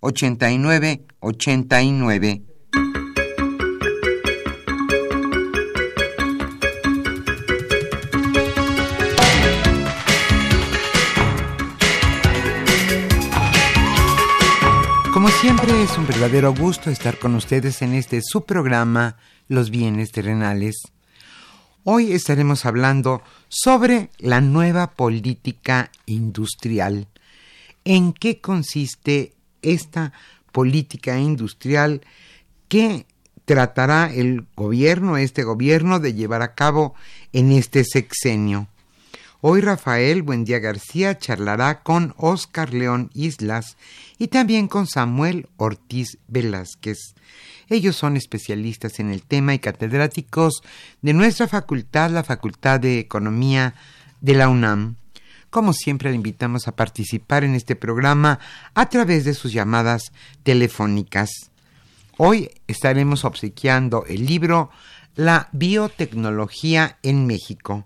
[0.00, 2.42] 89 89.
[15.12, 19.18] Como siempre es un verdadero gusto estar con ustedes en este su programa
[19.48, 20.76] Los bienes terrenales.
[21.84, 27.08] Hoy estaremos hablando sobre la nueva política industrial.
[27.84, 30.12] ¿En qué consiste esta
[30.52, 32.02] política industrial
[32.68, 33.06] que
[33.44, 36.94] tratará el gobierno, este gobierno, de llevar a cabo
[37.32, 38.68] en este sexenio.
[39.40, 43.78] Hoy Rafael Buendía García charlará con Oscar León Islas
[44.18, 46.98] y también con Samuel Ortiz Velázquez.
[47.70, 50.60] Ellos son especialistas en el tema y catedráticos
[51.00, 53.74] de nuestra facultad, la Facultad de Economía
[54.20, 54.96] de la UNAM.
[55.50, 58.38] Como siempre, le invitamos a participar en este programa
[58.74, 60.12] a través de sus llamadas
[60.44, 61.30] telefónicas.
[62.18, 64.70] Hoy estaremos obsequiando el libro
[65.16, 67.84] La biotecnología en México.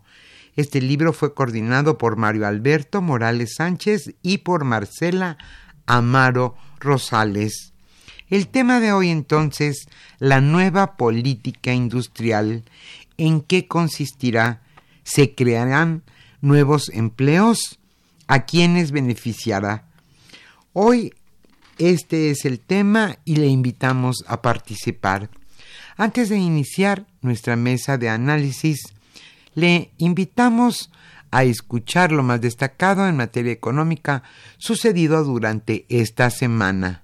[0.56, 5.38] Este libro fue coordinado por Mario Alberto Morales Sánchez y por Marcela
[5.86, 7.72] Amaro Rosales.
[8.28, 9.88] El tema de hoy entonces,
[10.18, 12.64] la nueva política industrial.
[13.16, 14.60] ¿En qué consistirá?
[15.02, 16.02] ¿Se crearán
[16.44, 17.78] nuevos empleos,
[18.26, 19.84] a quienes beneficiará.
[20.72, 21.12] Hoy
[21.78, 25.30] este es el tema y le invitamos a participar.
[25.96, 28.80] Antes de iniciar nuestra mesa de análisis,
[29.54, 30.90] le invitamos
[31.30, 34.22] a escuchar lo más destacado en materia económica
[34.58, 37.03] sucedido durante esta semana.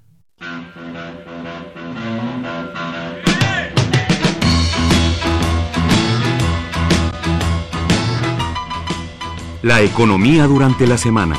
[9.63, 11.37] La economía durante la semana.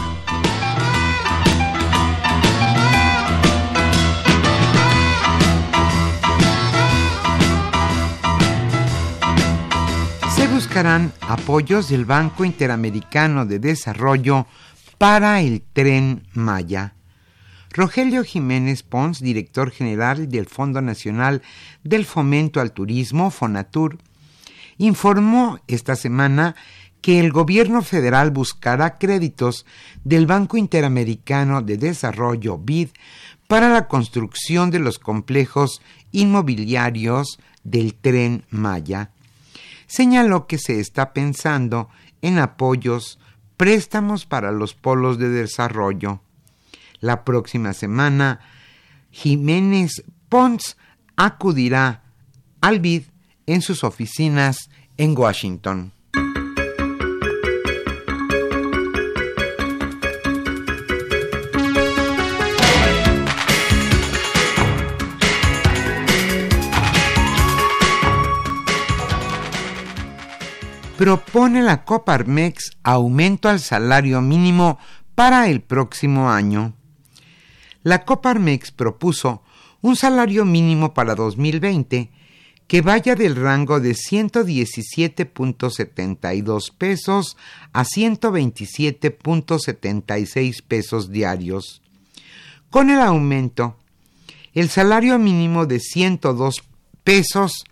[10.35, 14.45] Se buscarán apoyos del Banco Interamericano de Desarrollo
[14.99, 16.93] para el tren Maya.
[17.71, 21.41] Rogelio Jiménez Pons, director general del Fondo Nacional
[21.83, 23.97] del Fomento al Turismo, FONATUR,
[24.77, 26.55] informó esta semana
[27.01, 29.65] que el gobierno federal buscará créditos
[30.03, 32.89] del Banco Interamericano de Desarrollo BID
[33.47, 35.81] para la construcción de los complejos
[36.11, 39.11] inmobiliarios del tren Maya.
[39.87, 41.89] Señaló que se está pensando
[42.21, 43.19] en apoyos,
[43.57, 46.21] préstamos para los polos de desarrollo.
[46.99, 48.39] La próxima semana,
[49.11, 50.77] Jiménez Pons
[51.17, 52.03] acudirá
[52.61, 53.03] al BID
[53.47, 55.91] en sus oficinas en Washington.
[71.01, 74.77] Propone la Coparmex aumento al salario mínimo
[75.15, 76.75] para el próximo año.
[77.81, 79.41] La Coparmex propuso
[79.81, 82.11] un salario mínimo para 2020
[82.67, 87.35] que vaya del rango de 117.72 pesos
[87.73, 91.81] a 127.76 pesos diarios.
[92.69, 93.75] Con el aumento,
[94.53, 96.61] el salario mínimo de 102
[97.03, 97.63] pesos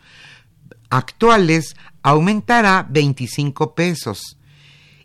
[0.89, 4.37] actuales aumentará 25 pesos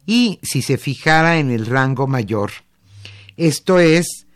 [0.06, 2.50] y si se fijara en el rango mayor.
[3.36, 4.26] Esto es,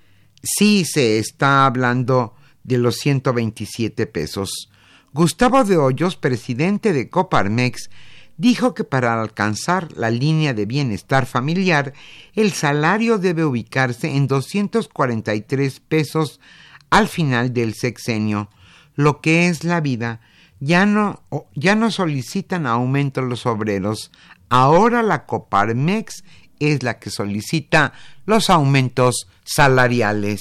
[0.43, 2.35] si se está hablando
[2.65, 4.71] de los 127 pesos.
[5.13, 7.91] Gustavo de Hoyos, presidente de Coparmex,
[8.37, 11.93] dijo que para alcanzar la línea de bienestar familiar,
[12.35, 16.41] el salario debe ubicarse en 243 pesos
[16.91, 18.49] al final del sexenio,
[18.95, 20.21] lo que es la vida.
[20.61, 21.23] Ya no,
[21.55, 24.11] ya no solicitan aumento los obreros.
[24.49, 26.25] Ahora la Coparmex
[26.59, 27.93] es la que solicita
[28.27, 30.41] los aumentos salariales.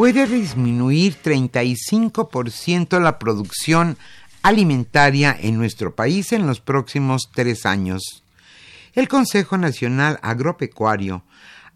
[0.00, 3.98] puede disminuir 35% la producción
[4.42, 8.24] alimentaria en nuestro país en los próximos tres años.
[8.94, 11.24] El Consejo Nacional Agropecuario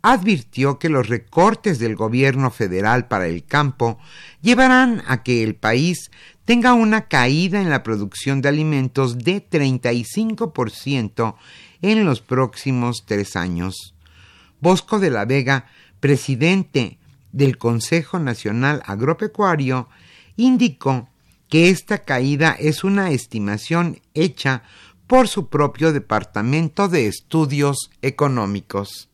[0.03, 3.99] advirtió que los recortes del gobierno federal para el campo
[4.43, 6.11] llevarán a que el país
[6.45, 11.37] tenga una caída en la producción de alimentos de 35%
[11.81, 13.95] en los próximos tres años.
[14.61, 15.67] Bosco de la Vega,
[16.01, 16.99] presidente
[17.33, 19.89] del Consejo Nacional Agropecuario
[20.37, 21.09] indicó
[21.49, 24.63] que esta caída es una estimación hecha
[25.07, 29.09] por su propio Departamento de Estudios Económicos.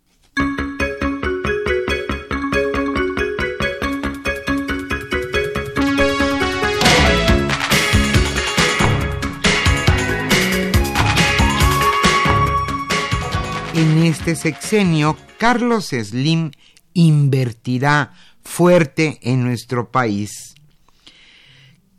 [13.74, 16.50] En este sexenio, Carlos Slim
[16.92, 18.12] invertirá
[18.42, 20.54] fuerte en nuestro país.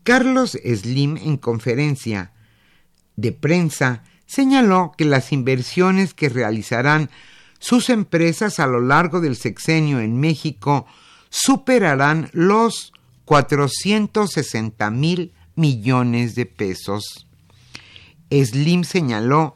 [0.03, 2.31] Carlos Slim en conferencia
[3.15, 7.09] de prensa señaló que las inversiones que realizarán
[7.59, 10.87] sus empresas a lo largo del sexenio en México
[11.29, 12.93] superarán los
[13.25, 17.27] 460 mil millones de pesos.
[18.31, 19.55] Slim señaló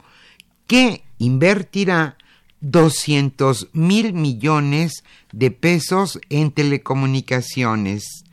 [0.68, 2.18] que invertirá
[2.62, 8.25] 200 mil millones de pesos en telecomunicaciones,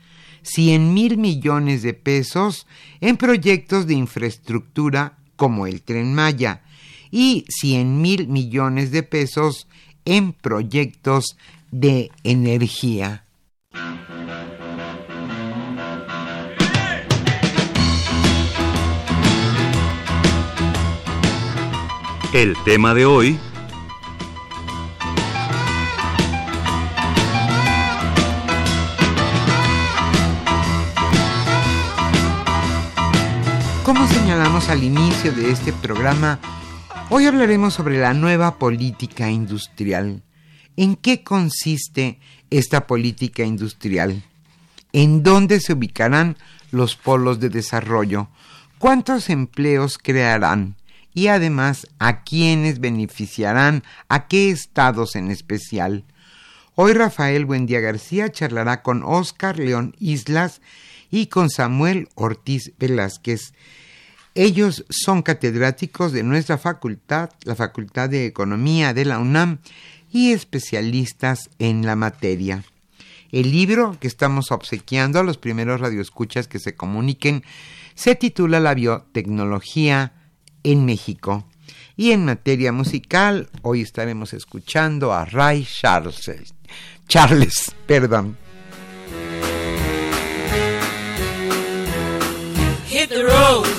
[0.43, 2.67] 100 mil millones de pesos
[3.01, 6.63] en proyectos de infraestructura como el tren Maya
[7.11, 9.67] y 100 mil millones de pesos
[10.05, 11.37] en proyectos
[11.71, 13.25] de energía.
[22.33, 23.39] El tema de hoy
[33.93, 36.39] Como señalamos al inicio de este programa,
[37.11, 40.23] hoy hablaremos sobre la nueva política industrial.
[40.79, 42.19] ¿En qué consiste
[42.49, 44.23] esta política industrial?
[44.95, 46.39] ¿En dónde se ubicarán
[46.71, 48.29] los polos de desarrollo?
[48.79, 50.77] ¿Cuántos empleos crearán?
[51.13, 53.85] Y además, ¿a quiénes beneficiarán?
[54.09, 56.07] ¿A qué estados en especial?
[56.77, 60.63] Hoy Rafael Buendía García charlará con Óscar León Islas
[61.11, 63.53] y con Samuel Ortiz Velázquez.
[64.35, 69.59] Ellos son catedráticos de nuestra facultad, la Facultad de Economía de la UNAM,
[70.11, 72.65] y especialistas en la materia.
[73.31, 77.45] El libro que estamos obsequiando a los primeros radioescuchas que se comuniquen
[77.95, 80.13] se titula La biotecnología
[80.63, 81.47] en México.
[81.97, 86.31] Y en materia musical, hoy estaremos escuchando a Ray Charles.
[87.09, 88.37] Charles, perdón.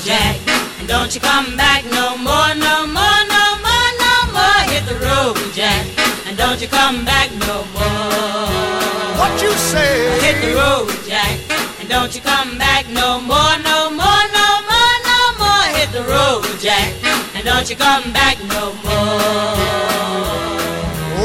[0.03, 0.35] Jack.
[0.79, 4.59] And don't you come back no more, no more, no more, no more.
[4.67, 5.87] Hit the road, Jack.
[6.27, 8.83] And don't you come back no more.
[9.15, 10.19] What you say?
[10.19, 11.39] Hit the road, Jack.
[11.79, 15.63] And don't you come back no more, no more, no more, no more.
[15.79, 16.91] Hit the road, Jack.
[17.33, 19.55] And don't you come back no more.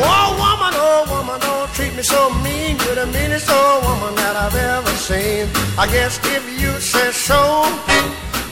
[0.06, 2.78] Oh, woman, oh, woman, don't treat me so mean.
[2.86, 5.48] You're the meanest old woman that I've ever seen.
[5.76, 7.64] I guess if you say so,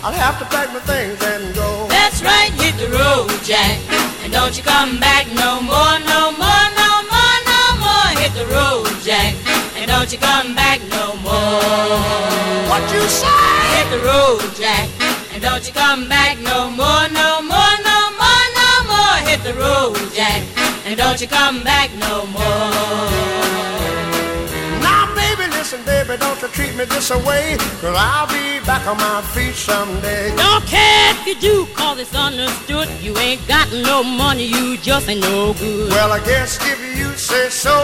[0.06, 1.88] I'll have to pack my things and go.
[1.88, 3.74] That's right, hit the road, road, Jack,
[4.22, 8.08] and don't you come back no more, no more, no more, no more.
[8.22, 9.34] Hit the road, Jack,
[9.74, 11.98] and don't you come back no more.
[12.70, 13.26] What you say?
[13.74, 14.86] Hit the road, Jack,
[15.34, 19.16] and don't you come back no more, no more, no more, no more.
[19.26, 20.42] Hit the road, Jack,
[20.86, 23.45] and don't you come back no more.
[26.06, 27.56] Baby, don't you treat me this away.
[27.80, 30.30] Cause I'll be back on my feet someday.
[30.36, 32.88] Don't care if you do, cause it's understood.
[33.02, 35.90] You ain't got no money, you just ain't no good.
[35.90, 37.74] Well, I guess if you say so,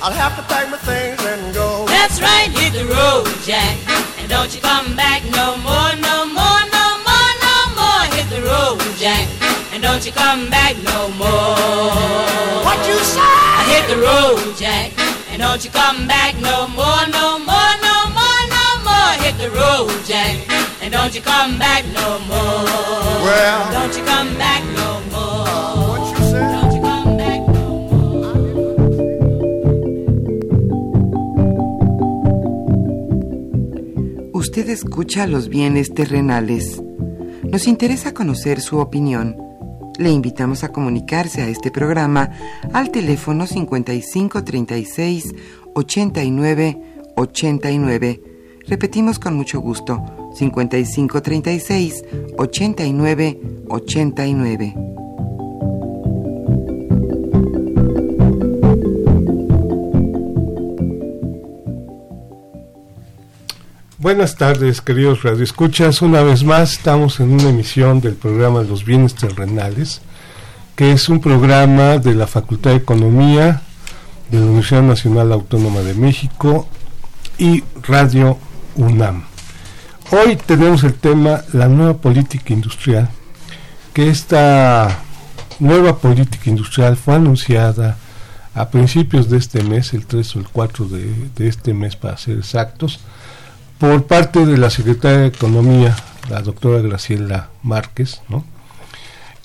[0.00, 1.86] I'll have to pack my things and go.
[1.86, 3.74] That's right, hit the road, Jack.
[4.20, 8.02] And don't you come back no more, no more, no more, no more.
[8.14, 9.26] Hit the road, Jack.
[9.72, 12.62] And don't you come back no more.
[12.62, 13.18] What you say?
[13.74, 15.07] Hit the road, Jack.
[15.38, 19.12] And don't you come back no more, no more, no more, no more.
[19.22, 20.36] Hit the road, Jack.
[20.82, 22.64] And don't you come back no more.
[23.22, 25.46] Well, Don't you come back no more.
[25.90, 26.42] what you say?
[26.54, 28.28] Don't you come back no more.
[34.32, 36.82] Usted escucha los bienes terrenales.
[37.44, 39.36] Nos interesa conocer su opinión.
[39.98, 42.30] Le invitamos a comunicarse a este programa
[42.72, 45.34] al teléfono 5536
[45.74, 46.82] 89
[47.16, 48.22] 89.
[48.66, 52.04] Repetimos con mucho gusto, 5536
[52.36, 55.07] 89 89.
[64.00, 66.02] Buenas tardes, queridos radioescuchas.
[66.02, 70.02] Una vez más estamos en una emisión del programa Los Bienes Terrenales,
[70.76, 73.60] que es un programa de la Facultad de Economía
[74.30, 76.68] de la Universidad Nacional Autónoma de México
[77.38, 78.38] y Radio
[78.76, 79.24] UNAM.
[80.12, 83.10] Hoy tenemos el tema la nueva política industrial,
[83.92, 84.96] que esta
[85.58, 87.96] nueva política industrial fue anunciada
[88.54, 92.16] a principios de este mes, el 3 o el 4 de, de este mes para
[92.16, 93.00] ser exactos,
[93.78, 95.96] por parte de la Secretaria de Economía,
[96.28, 98.44] la doctora Graciela Márquez, ¿no?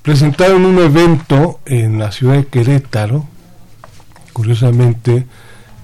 [0.04, 3.26] presentaron un evento en la ciudad de Querétaro,
[4.34, 5.26] curiosamente,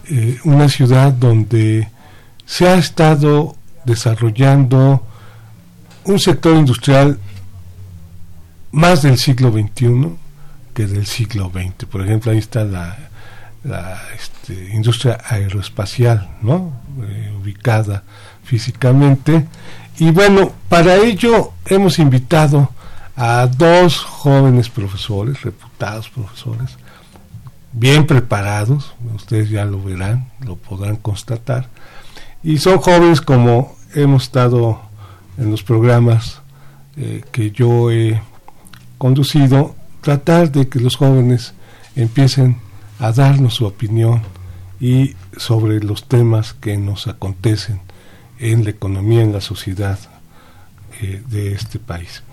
[0.09, 1.87] eh, una ciudad donde
[2.45, 5.05] se ha estado desarrollando
[6.03, 7.17] un sector industrial
[8.71, 10.09] más del siglo XXI
[10.73, 11.85] que del siglo XX.
[11.85, 12.97] Por ejemplo, ahí está la,
[14.17, 16.73] este, industria aeroespacial, ¿no?
[17.03, 18.03] Eh, ubicada
[18.49, 19.45] físicamente.
[19.99, 22.69] Y bueno, para ello hemos invitado
[23.15, 26.77] a dos jóvenes profesores, reputados profesores,
[27.73, 31.69] bien preparados, ustedes ya lo verán, lo podrán constatar,
[32.41, 34.81] y son jóvenes como hemos estado
[35.37, 36.41] en los programas
[36.97, 38.19] eh, que yo he
[38.97, 41.53] conducido, tratar de que los jóvenes
[41.95, 42.57] empiecen
[42.99, 44.21] a darnos su opinión
[44.79, 47.81] y sobre los temas que nos acontecen
[48.39, 49.99] en la economía, en la sociedad
[51.01, 52.23] eh, de este país.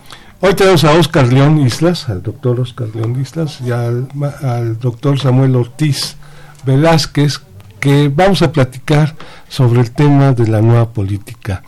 [0.40, 4.08] Hoy tenemos a Oscar León Islas, al doctor Oscar León Islas, y al,
[4.42, 6.16] al doctor Samuel Ortiz
[6.64, 7.40] Velázquez,
[7.80, 9.14] que vamos a platicar
[9.48, 11.62] sobre el tema de la nueva política.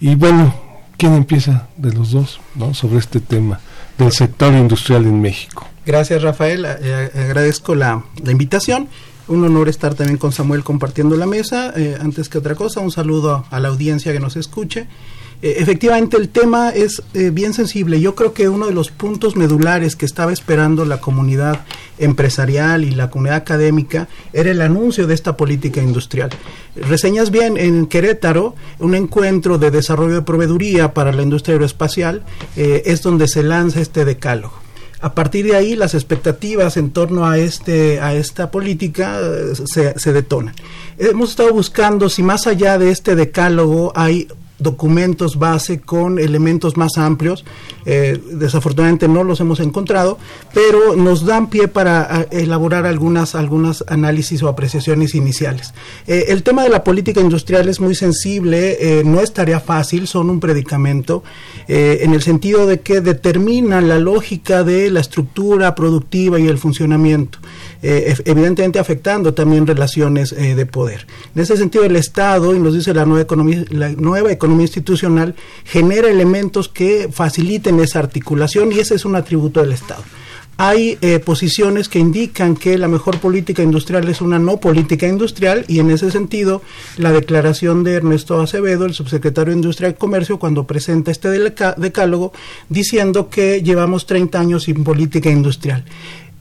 [0.00, 0.54] Y bueno,
[0.96, 2.72] ¿quién empieza de los dos ¿no?
[2.74, 3.60] sobre este tema
[3.98, 5.66] del sector industrial en México?
[5.84, 8.88] Gracias Rafael, Eh, agradezco la, la invitación.
[9.28, 11.74] Un honor estar también con Samuel compartiendo la mesa.
[11.76, 14.86] Eh, antes que otra cosa, un saludo a la audiencia que nos escuche.
[15.42, 18.00] Eh, efectivamente, el tema es eh, bien sensible.
[18.00, 21.60] Yo creo que uno de los puntos medulares que estaba esperando la comunidad
[21.98, 26.30] empresarial y la comunidad académica era el anuncio de esta política industrial.
[26.74, 32.24] Reseñas bien en Querétaro, un encuentro de desarrollo de proveeduría para la industria aeroespacial,
[32.56, 34.67] es donde se lanza este decálogo.
[35.00, 39.98] A partir de ahí, las expectativas en torno a este a esta política eh, se,
[39.98, 40.54] se detonan.
[40.98, 46.98] Hemos estado buscando si más allá de este decálogo hay documentos base con elementos más
[46.98, 47.44] amplios.
[47.86, 50.18] Eh, desafortunadamente no los hemos encontrado,
[50.52, 55.72] pero nos dan pie para elaborar algunas, algunas análisis o apreciaciones iniciales.
[56.06, 60.06] Eh, el tema de la política industrial es muy sensible, eh, no es tarea fácil,
[60.06, 61.22] son un predicamento,
[61.70, 67.38] en el sentido de que determinan la lógica de la estructura productiva y el funcionamiento,
[67.82, 71.06] eh, ev- evidentemente afectando también relaciones eh, de poder.
[71.34, 75.34] En ese sentido, el Estado, y nos dice la nueva economía, la nueva economía institucional,
[75.64, 80.02] genera elementos que faciliten esa articulación y ese es un atributo del Estado.
[80.60, 85.64] hay eh, posiciones que indican que la mejor política industrial es una no política industrial
[85.68, 86.62] y en ese sentido
[86.96, 91.28] la declaración de Ernesto Acevedo, el subsecretario de Industria y Comercio, cuando presenta este
[91.76, 92.32] decálogo
[92.68, 95.84] diciendo que llevamos 30 años sin política industrial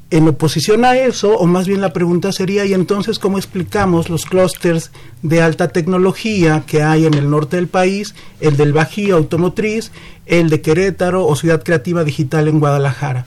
[0.09, 4.25] en oposición a eso, o más bien la pregunta sería, ¿y entonces cómo explicamos los
[4.25, 9.91] clústeres de alta tecnología que hay en el norte del país, el del Bajío Automotriz,
[10.25, 13.25] el de Querétaro o Ciudad Creativa Digital en Guadalajara?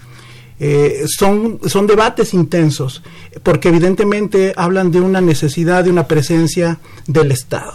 [0.59, 3.03] Eh, son, son debates intensos,
[3.43, 7.75] porque evidentemente hablan de una necesidad de una presencia del Estado.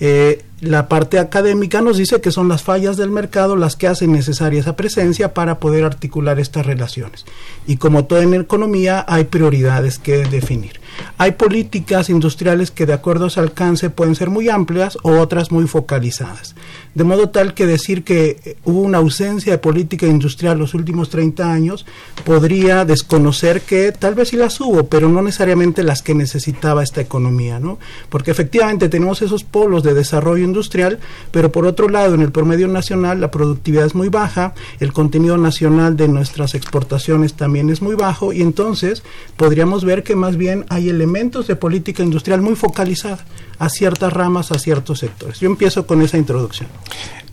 [0.00, 4.12] Eh, la parte académica nos dice que son las fallas del mercado las que hacen
[4.12, 7.24] necesaria esa presencia para poder articular estas relaciones.
[7.66, 10.80] Y como todo en economía, hay prioridades que definir.
[11.16, 15.52] Hay políticas industriales que de acuerdo a su alcance pueden ser muy amplias o otras
[15.52, 16.56] muy focalizadas.
[16.94, 21.10] De modo tal que decir que eh, hubo una ausencia de política industrial los últimos
[21.10, 21.86] 30 años
[22.24, 27.00] podría desconocer que tal vez sí las hubo, pero no necesariamente las que necesitaba esta
[27.00, 27.78] economía, ¿no?
[28.08, 30.98] Porque efectivamente tenemos esos polos de desarrollo industrial,
[31.30, 35.38] pero por otro lado en el promedio nacional la productividad es muy baja, el contenido
[35.38, 39.02] nacional de nuestras exportaciones también es muy bajo y entonces
[39.36, 43.24] podríamos ver que más bien hay elementos de política industrial muy focalizada
[43.58, 45.40] a ciertas ramas, a ciertos sectores.
[45.40, 46.68] Yo empiezo con esa introducción.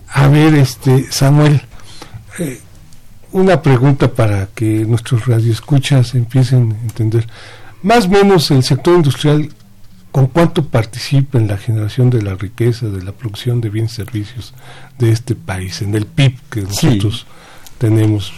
[0.07, 1.61] A ver, este Samuel,
[2.39, 2.59] eh,
[3.31, 7.27] una pregunta para que nuestros radioescuchas empiecen a entender.
[7.83, 9.49] Más o menos el sector industrial,
[10.11, 13.95] ¿con cuánto participa en la generación de la riqueza, de la producción de bienes y
[13.97, 14.53] servicios
[14.97, 17.27] de este país, en el PIB que nosotros
[17.77, 18.33] tenemos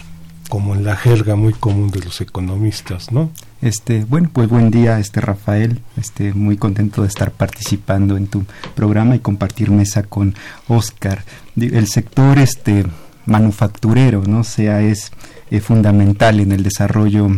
[0.48, 3.30] como en la jerga muy común de los economistas, ¿no?
[3.60, 8.44] Este, bueno, pues buen día, este Rafael, este muy contento de estar participando en tu
[8.74, 10.34] programa y compartir mesa con
[10.68, 11.24] Oscar.
[11.56, 12.86] El sector este
[13.28, 14.42] manufacturero, ¿no?
[14.42, 15.12] sea, es
[15.50, 17.28] eh, fundamental en el desarrollo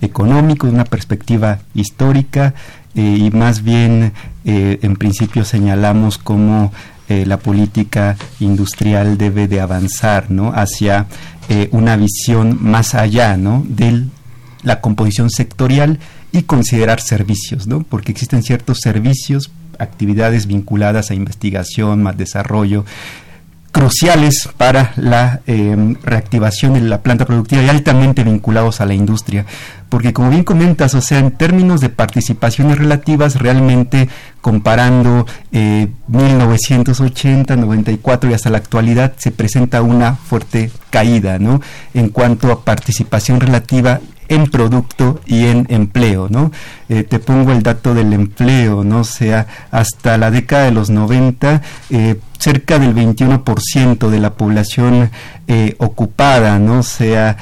[0.00, 2.54] económico de una perspectiva histórica
[2.94, 4.12] eh, y más bien
[4.44, 6.72] eh, en principio señalamos cómo
[7.08, 10.52] la política industrial debe de avanzar ¿no?
[10.52, 11.06] hacia
[11.48, 13.64] eh, una visión más allá ¿no?
[13.68, 14.04] de
[14.62, 15.98] la composición sectorial
[16.32, 17.82] y considerar servicios, ¿no?
[17.82, 22.84] porque existen ciertos servicios, actividades vinculadas a investigación, más desarrollo,
[23.72, 29.44] cruciales para la em, reactivación de la planta productiva y altamente vinculados a la industria.
[29.88, 34.08] Porque como bien comentas, o sea, en términos de participaciones relativas, realmente
[34.40, 41.60] comparando 1980, eh, 94 y hasta la actualidad, se presenta una fuerte caída, ¿no?
[41.94, 46.52] En cuanto a participación relativa en producto y en empleo, ¿no?
[46.88, 49.00] Eh, te pongo el dato del empleo, ¿no?
[49.00, 55.10] O sea, hasta la década de los 90, eh, cerca del 21% de la población
[55.46, 56.80] eh, ocupada, ¿no?
[56.80, 57.36] O sea,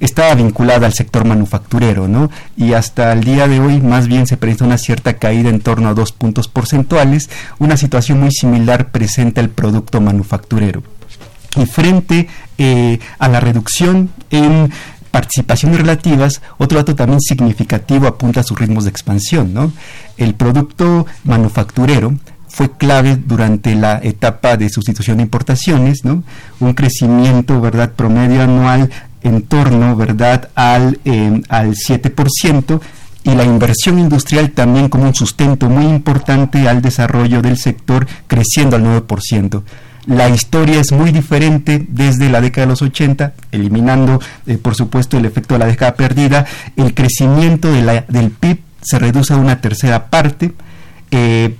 [0.00, 2.30] estaba vinculada al sector manufacturero, ¿no?
[2.56, 5.88] Y hasta el día de hoy más bien se presenta una cierta caída en torno
[5.88, 10.82] a dos puntos porcentuales, una situación muy similar presenta el producto manufacturero.
[11.56, 12.28] Y frente
[13.18, 14.72] a la reducción en
[15.14, 19.54] participaciones relativas, otro dato también significativo apunta a sus ritmos de expansión.
[19.54, 19.72] ¿no?
[20.16, 22.14] El producto manufacturero
[22.54, 26.22] fue clave durante la etapa de sustitución de importaciones, ¿no?
[26.60, 28.90] un crecimiento verdad promedio anual
[29.22, 32.80] en torno verdad al, eh, al 7%,
[33.24, 38.76] y la inversión industrial también como un sustento muy importante al desarrollo del sector, creciendo
[38.76, 39.62] al 9%
[40.06, 45.16] la historia es muy diferente desde la década de los 80, eliminando eh, por supuesto
[45.16, 46.44] el efecto de la década perdida,
[46.76, 50.52] el crecimiento del PIB se reduce a una tercera parte,
[51.10, 51.54] eh,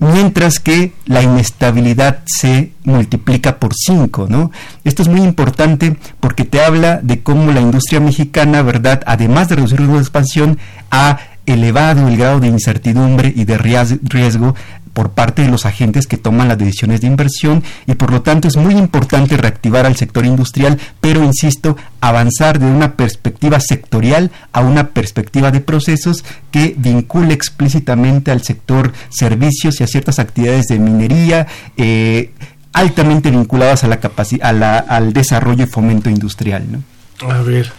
[0.00, 4.50] mientras que la inestabilidad se multiplica por cinco, ¿no?
[4.82, 9.56] Esto es muy importante porque te habla de cómo la industria mexicana, ¿verdad?, además de
[9.56, 10.58] reducir de expansión,
[10.90, 11.18] ha
[11.50, 14.54] elevado el grado de incertidumbre y de riesgo
[14.92, 18.48] por parte de los agentes que toman las decisiones de inversión y por lo tanto
[18.48, 24.60] es muy importante reactivar al sector industrial, pero insisto, avanzar de una perspectiva sectorial a
[24.60, 30.78] una perspectiva de procesos que vincule explícitamente al sector servicios y a ciertas actividades de
[30.78, 31.46] minería.
[31.76, 32.32] Eh,
[32.72, 34.46] altamente vinculadas a la capacidad
[34.88, 37.28] al desarrollo y fomento industrial ¿no?
[37.28, 37.72] a ver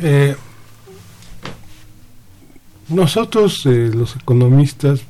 [0.00, 0.34] eh,
[2.92, 5.00] nosotros eh, los economistas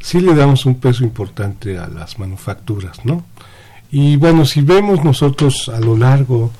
[0.00, 3.24] sí le damos un peso importante a las manufacturas, ¿no?
[3.90, 6.50] Y bueno, si vemos nosotros a lo largo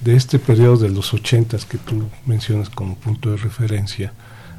[0.00, 4.12] de este periodo de los ochentas que tú mencionas como punto de referencia,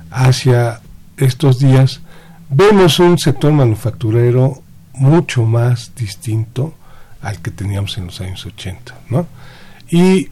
[0.10, 0.80] hacia
[1.18, 2.02] estos días,
[2.50, 4.62] vemos un sector manufacturero
[4.94, 6.74] mucho más distinto
[7.22, 9.28] al que teníamos en los años 80, ¿no?
[9.90, 10.30] Y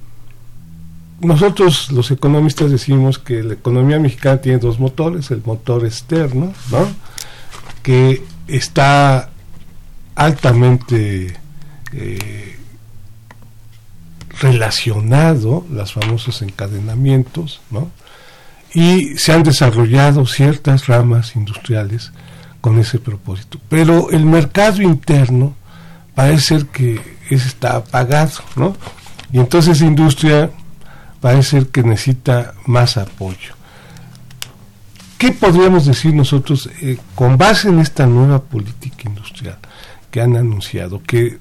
[1.22, 6.88] nosotros los economistas decimos que la economía mexicana tiene dos motores, el motor externo, ¿no?
[7.84, 9.30] que está
[10.16, 11.34] altamente
[11.94, 12.58] eh,
[14.40, 17.92] relacionado, los famosos encadenamientos, ¿no?
[18.74, 22.12] y se han desarrollado ciertas ramas industriales
[22.62, 23.60] con ese propósito.
[23.70, 25.56] Pero el mercado interno
[26.16, 28.76] parece ser que está apagado, ¿no?
[29.32, 30.52] Y entonces la industria
[31.22, 33.56] parece ser que necesita más apoyo.
[35.18, 39.60] ¿Qué podríamos decir nosotros eh, con base en esta nueva política industrial
[40.10, 41.02] que han anunciado?
[41.04, 41.38] Que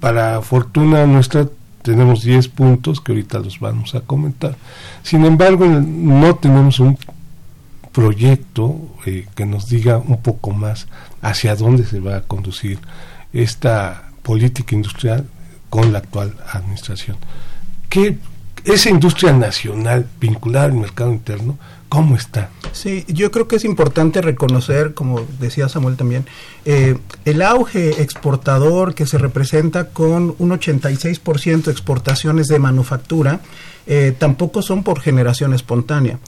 [0.00, 1.46] para fortuna nuestra
[1.82, 4.56] tenemos 10 puntos que ahorita los vamos a comentar.
[5.02, 6.98] Sin embargo, no tenemos un
[7.92, 10.86] proyecto eh, que nos diga un poco más
[11.20, 12.78] hacia dónde se va a conducir
[13.32, 15.26] esta política industrial
[15.68, 17.16] con la actual administración.
[17.88, 18.18] ¿Qué,
[18.64, 22.50] esa industria nacional vinculada al mercado interno, ¿cómo está?
[22.72, 26.26] Sí, yo creo que es importante reconocer, como decía Samuel también,
[26.64, 33.40] eh, el auge exportador que se representa con un 86% de exportaciones de manufactura,
[33.86, 36.18] eh, tampoco son por generación espontánea.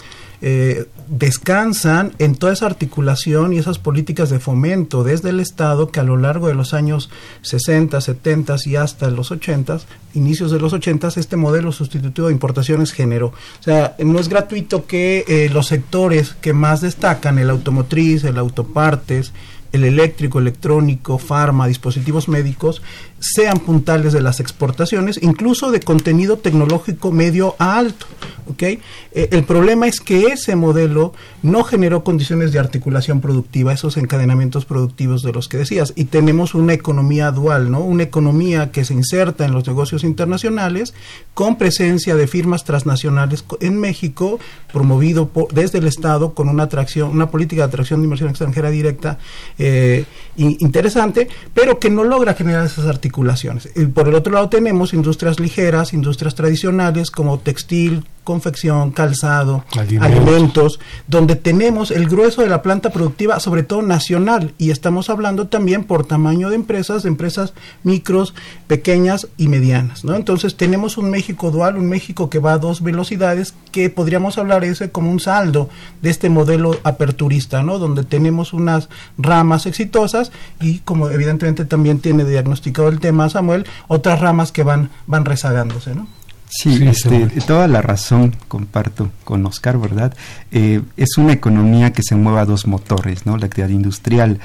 [0.42, 6.00] Eh, descansan en toda esa articulación y esas políticas de fomento desde el Estado que
[6.00, 7.10] a lo largo de los años
[7.42, 9.80] 60, 70 y hasta los 80,
[10.14, 13.26] inicios de los 80, este modelo sustitutivo de importaciones generó.
[13.26, 18.38] O sea, no es gratuito que eh, los sectores que más destacan, el automotriz, el
[18.38, 19.32] autopartes,
[19.72, 22.82] el eléctrico, electrónico, farma, dispositivos médicos,
[23.20, 28.06] sean puntales de las exportaciones, incluso de contenido tecnológico medio a alto.
[28.50, 28.80] ¿okay?
[29.12, 34.64] Eh, el problema es que ese modelo no generó condiciones de articulación productiva, esos encadenamientos
[34.64, 37.80] productivos de los que decías, y tenemos una economía dual, ¿no?
[37.80, 40.94] una economía que se inserta en los negocios internacionales
[41.34, 44.40] con presencia de firmas transnacionales en México,
[44.72, 48.70] promovido por, desde el Estado con una atracción, una política de atracción de inversión extranjera
[48.70, 49.18] directa
[49.58, 50.06] eh,
[50.36, 53.09] interesante, pero que no logra generar esas articulaciones
[53.74, 59.64] y por el otro lado tenemos industrias ligeras, industrias tradicionales como textil, confección, calzado,
[60.00, 60.78] alimentos.
[61.08, 65.82] donde tenemos el grueso de la planta productiva, sobre todo nacional, y estamos hablando también
[65.82, 68.32] por tamaño de empresas, de empresas micros,
[68.68, 70.14] pequeñas y medianas, ¿no?
[70.14, 74.62] Entonces tenemos un México dual, un México que va a dos velocidades, que podríamos hablar
[74.62, 75.68] ese como un saldo
[76.00, 77.80] de este modelo aperturista, ¿no?
[77.80, 78.88] Donde tenemos unas
[79.18, 84.90] ramas exitosas y como evidentemente también tiene diagnosticado el tema Samuel, otras ramas que van,
[85.08, 86.06] van rezagándose, ¿no?
[86.50, 90.14] Sí, este, toda la razón comparto con Oscar, ¿verdad?
[90.50, 93.36] Eh, es una economía que se mueve a dos motores, ¿no?
[93.36, 94.40] La actividad industrial.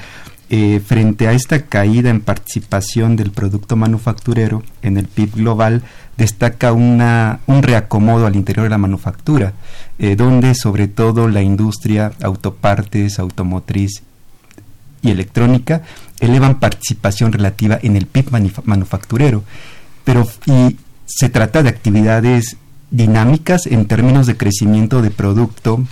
[0.48, 5.82] Eh, frente a esta caída en participación del producto manufacturero en el PIB global,
[6.16, 9.54] destaca una, un reacomodo al interior de la manufactura,
[9.98, 14.04] eh, donde sobre todo la industria, autopartes, automotriz
[15.02, 15.82] y electrónica
[16.20, 18.30] elevan participación relativa en el PIB
[18.64, 19.42] manufacturero.
[20.04, 22.56] Pero, y se trata de actividades
[22.90, 25.84] dinámicas en términos de crecimiento de producto,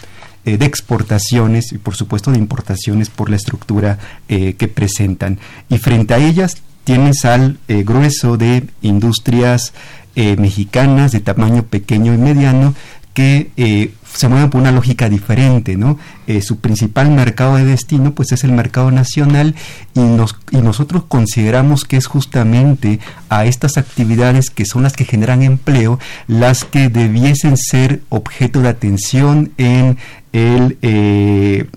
[0.44, 3.98] eh, de exportaciones y por supuesto de importaciones por la estructura
[4.29, 5.38] eh, que presentan.
[5.68, 9.72] Y frente a ellas tienes al eh, grueso de industrias
[10.16, 12.77] mexicanas de tamaño pequeño y mediano
[13.14, 15.98] que se mueven por una lógica diferente, ¿no?
[16.27, 19.55] Eh, su principal mercado de destino, pues es el mercado nacional
[19.94, 25.05] y, nos, y nosotros consideramos que es justamente a estas actividades que son las que
[25.05, 25.98] generan empleo,
[26.29, 29.98] las que debiesen ser objeto de atención en
[30.33, 30.79] el...
[30.83, 31.68] Eh,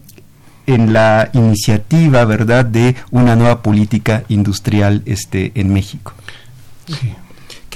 [0.70, 6.12] en la iniciativa, ¿verdad?, de una nueva política industrial este, en México.
[6.88, 7.16] Sí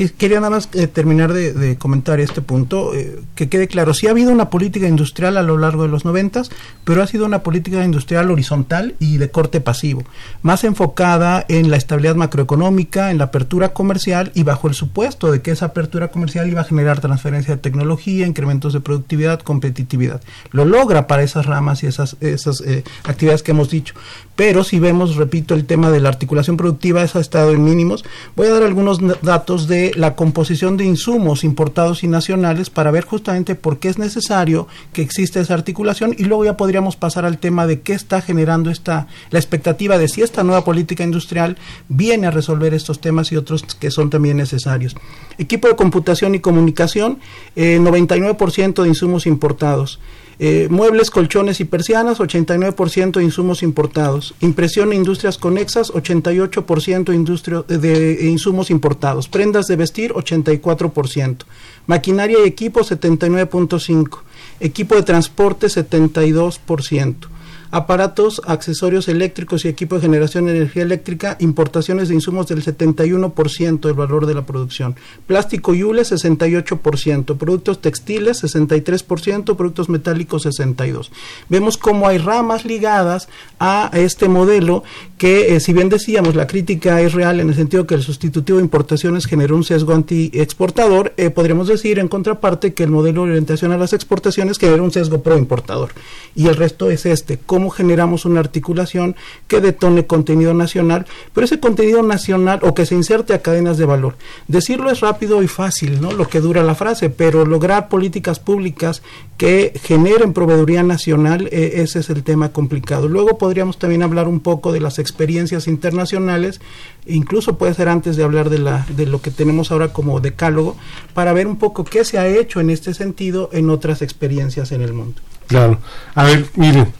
[0.09, 4.11] quería nada más eh, terminar de, comentar este punto, eh, que quede claro, sí ha
[4.11, 6.49] habido una política industrial a lo largo de los noventas,
[6.83, 10.03] pero ha sido una política industrial horizontal y de corte pasivo,
[10.41, 15.41] más enfocada en la estabilidad macroeconómica, en la apertura comercial y bajo el supuesto de
[15.41, 20.21] que esa apertura comercial iba a generar transferencia de tecnología, incrementos de productividad, competitividad.
[20.51, 23.93] Lo logra para esas ramas y esas, eh, actividades que hemos dicho,
[24.35, 28.03] pero si vemos, repito, el tema de la articulación productiva, eso ha estado en mínimos.
[28.35, 33.03] Voy a dar algunos datos de la composición de insumos importados y nacionales para ver
[33.03, 37.37] justamente por qué es necesario que exista esa articulación y luego ya podríamos pasar al
[37.37, 41.57] tema de qué está generando esta la expectativa de si esta nueva política industrial
[41.89, 44.95] viene a resolver estos temas y otros que son también necesarios.
[45.37, 47.19] Equipo de computación y comunicación,
[47.55, 49.99] eh, 99% de insumos importados.
[50.43, 54.33] Eh, muebles, colchones y persianas, 89% insumos importados.
[54.41, 59.27] Impresión e industrias conexas, 88% industria, de insumos importados.
[59.27, 61.45] Prendas de vestir, 84%.
[61.85, 64.17] Maquinaria y equipo, 79.5%.
[64.59, 67.30] Equipo de transporte, 72%
[67.71, 73.79] aparatos, accesorios eléctricos y equipo de generación de energía eléctrica, importaciones de insumos del 71%
[73.79, 81.09] del valor de la producción, plástico y hule 68%, productos textiles 63%, productos metálicos 62%.
[81.49, 83.29] Vemos cómo hay ramas ligadas
[83.59, 84.83] a este modelo
[85.17, 88.57] que, eh, si bien decíamos, la crítica es real en el sentido que el sustitutivo
[88.57, 93.31] de importaciones generó un sesgo anti-exportador, eh, podríamos decir en contraparte que el modelo de
[93.31, 95.91] orientación a las exportaciones generó un sesgo pro-importador.
[96.35, 99.15] Y el resto es este, cómo generamos una articulación
[99.47, 103.85] que detone contenido nacional, pero ese contenido nacional o que se inserte a cadenas de
[103.85, 104.15] valor.
[104.47, 106.11] Decirlo es rápido y fácil, ¿no?
[106.11, 109.01] Lo que dura la frase, pero lograr políticas públicas
[109.37, 113.07] que generen proveeduría nacional, eh, ese es el tema complicado.
[113.07, 116.61] Luego podríamos también hablar un poco de las experiencias internacionales,
[117.05, 120.75] incluso puede ser antes de hablar de, la, de lo que tenemos ahora como decálogo,
[121.13, 124.81] para ver un poco qué se ha hecho en este sentido en otras experiencias en
[124.81, 125.21] el mundo.
[125.47, 125.79] Claro.
[126.15, 126.93] A ver, miren,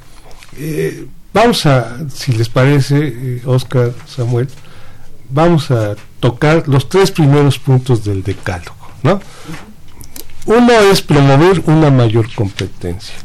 [0.58, 4.48] eh, vamos a, si les parece, eh, Oscar, Samuel,
[5.30, 9.22] vamos a tocar los tres primeros puntos del decálogo, ¿no?
[10.46, 13.16] Uno es promover una mayor competencia.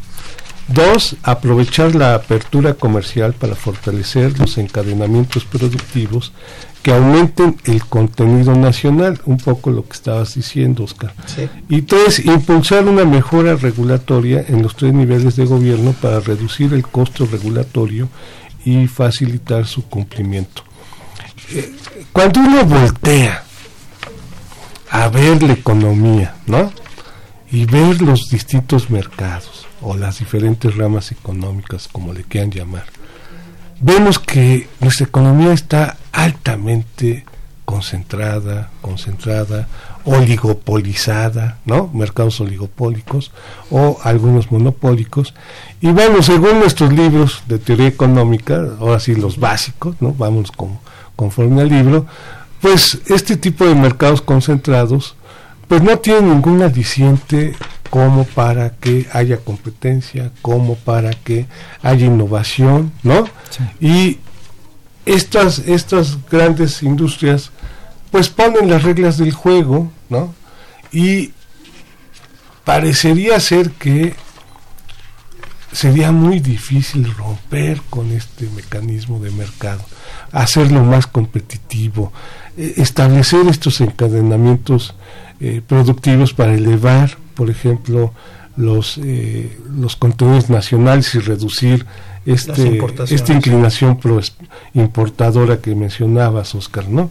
[0.69, 6.33] Dos, aprovechar la apertura comercial para fortalecer los encadenamientos productivos
[6.83, 11.15] que aumenten el contenido nacional, un poco lo que estabas diciendo, Oscar.
[11.69, 16.87] Y tres, impulsar una mejora regulatoria en los tres niveles de gobierno para reducir el
[16.87, 18.09] costo regulatorio
[18.65, 20.63] y facilitar su cumplimiento.
[21.53, 21.73] Eh,
[22.13, 23.45] cuando uno voltea
[24.91, 26.73] a ver la economía, ¿no?
[27.51, 32.87] Y ver los distintos mercados o las diferentes ramas económicas, como le quieran llamar,
[33.81, 37.25] vemos que nuestra economía está altamente
[37.67, 39.69] concentrada, concentrada,
[40.05, 41.91] oligopolizada, ¿no?
[41.93, 43.33] Mercados oligopólicos
[43.71, 45.35] o algunos monopólicos.
[45.81, 50.15] Y bueno, según nuestros libros de teoría económica, ahora sí los básicos, ¿no?
[50.15, 50.79] Vamos con,
[51.17, 52.07] conforme al libro,
[52.61, 55.16] pues este tipo de mercados concentrados,
[55.69, 57.55] pues no tienen ningún aliciente
[57.91, 61.47] como para que haya competencia, como para que
[61.83, 63.29] haya innovación, ¿no?
[63.81, 64.19] Y
[65.05, 67.53] estas, estas grandes industrias
[68.11, 70.35] pues ponen las reglas del juego, ¿no?
[70.93, 71.33] Y
[72.65, 74.15] parecería ser que
[75.73, 79.85] sería muy difícil romper con este mecanismo de mercado,
[80.33, 82.13] hacerlo más competitivo,
[82.57, 84.95] eh, establecer estos encadenamientos
[85.41, 88.13] eh, productivos para elevar, por ejemplo,
[88.57, 91.87] los, eh, los contenidos nacionales y reducir
[92.25, 94.21] este, esta inclinación pro
[94.75, 97.11] importadora que mencionabas, Oscar, ¿no?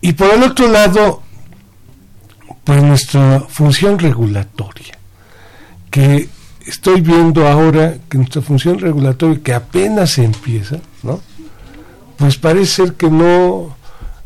[0.00, 1.22] Y por el otro lado,
[2.64, 4.98] pues nuestra función regulatoria,
[5.90, 6.28] que
[6.66, 11.20] estoy viendo ahora que nuestra función regulatoria, que apenas empieza, ¿no?
[12.18, 13.76] Pues parece ser que no,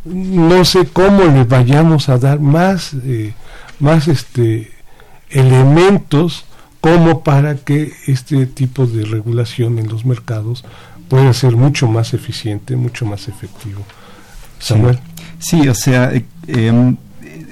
[0.04, 3.34] no sé cómo le vayamos a dar más, eh,
[3.78, 4.72] más este,
[5.30, 6.44] elementos
[6.80, 10.64] como para que este tipo de regulación en los mercados
[11.08, 13.84] pueda ser mucho más eficiente, mucho más efectivo.
[14.58, 14.98] Samuel.
[15.38, 16.96] Sí, o sea, eh, em,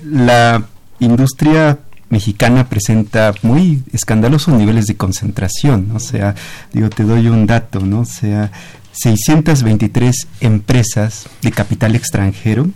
[0.04, 0.64] la
[0.98, 6.34] industria mexicana presenta muy escandalosos niveles de concentración, o sea,
[6.72, 8.00] digo, te doy un dato, ¿no?
[8.00, 8.50] O sea,
[8.92, 12.68] 623 empresas de capital extranjero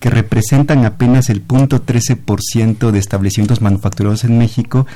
[0.00, 4.86] que representan apenas el 0.13% de establecimientos manufacturados en México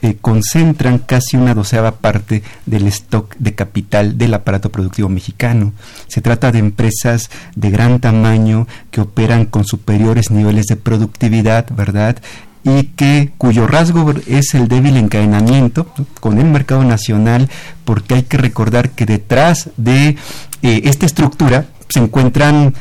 [0.00, 5.72] eh, concentran casi una doceava parte del stock de capital del aparato productivo mexicano.
[6.06, 12.18] Se trata de empresas de gran tamaño que operan con superiores niveles de productividad, ¿verdad?
[12.64, 15.86] Y que cuyo rasgo es el débil encadenamiento
[16.20, 17.48] con el mercado nacional,
[17.84, 20.16] porque hay que recordar que detrás de
[20.62, 22.74] eh, esta estructura se encuentran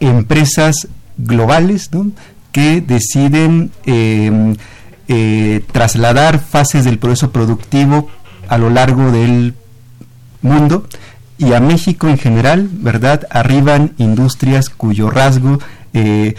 [0.00, 1.90] empresas globales
[2.50, 4.54] que deciden eh,
[5.08, 8.08] eh, trasladar fases del proceso productivo
[8.48, 9.54] a lo largo del
[10.42, 10.86] mundo
[11.38, 13.26] y a México en general, ¿verdad?
[13.30, 15.58] Arriban industrias cuyo rasgo
[15.92, 16.34] eh,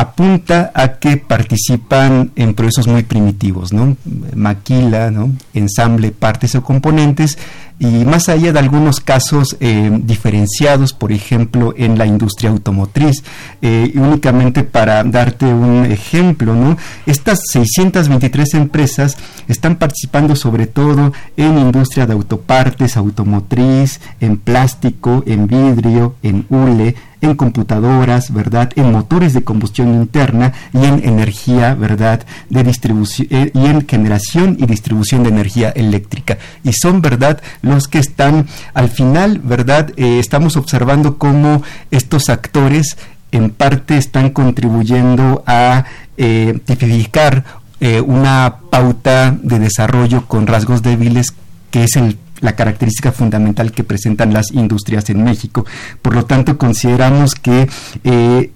[0.00, 3.96] apunta a que participan en procesos muy primitivos, ¿no?
[4.34, 5.30] Maquila, ¿no?
[5.52, 7.36] Ensamble, partes o componentes
[7.78, 13.22] y más allá de algunos casos eh, diferenciados, por ejemplo, en la industria automotriz.
[13.62, 16.76] Eh, únicamente para darte un ejemplo, ¿no?
[17.06, 19.16] Estas 623 empresas
[19.48, 26.96] están participando sobre todo en industria de autopartes, automotriz, en plástico, en vidrio, en hule,
[27.20, 28.70] en computadoras, ¿verdad?
[28.76, 32.24] En motores de combustión interna y en energía, ¿verdad?
[32.48, 36.38] De distribución eh, y en generación y distribución de energía eléctrica.
[36.64, 37.40] Y son, ¿verdad?
[37.62, 39.92] Los que están al final, ¿verdad?
[39.96, 42.96] Eh, estamos observando cómo estos actores
[43.32, 45.84] en parte están contribuyendo a
[46.16, 47.44] eh, tipificar
[47.80, 51.34] eh, una pauta de desarrollo con rasgos débiles
[51.70, 55.66] que es el la característica fundamental que presentan las industrias en México.
[56.02, 57.68] Por lo tanto, consideramos que
[58.04, 58.50] eh,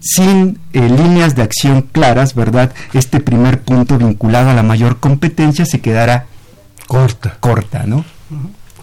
[0.00, 2.72] sin eh, líneas de acción claras, ¿verdad?
[2.92, 6.26] Este primer punto vinculado a la mayor competencia se quedará
[6.86, 7.36] Corta.
[7.40, 8.04] corta, ¿no?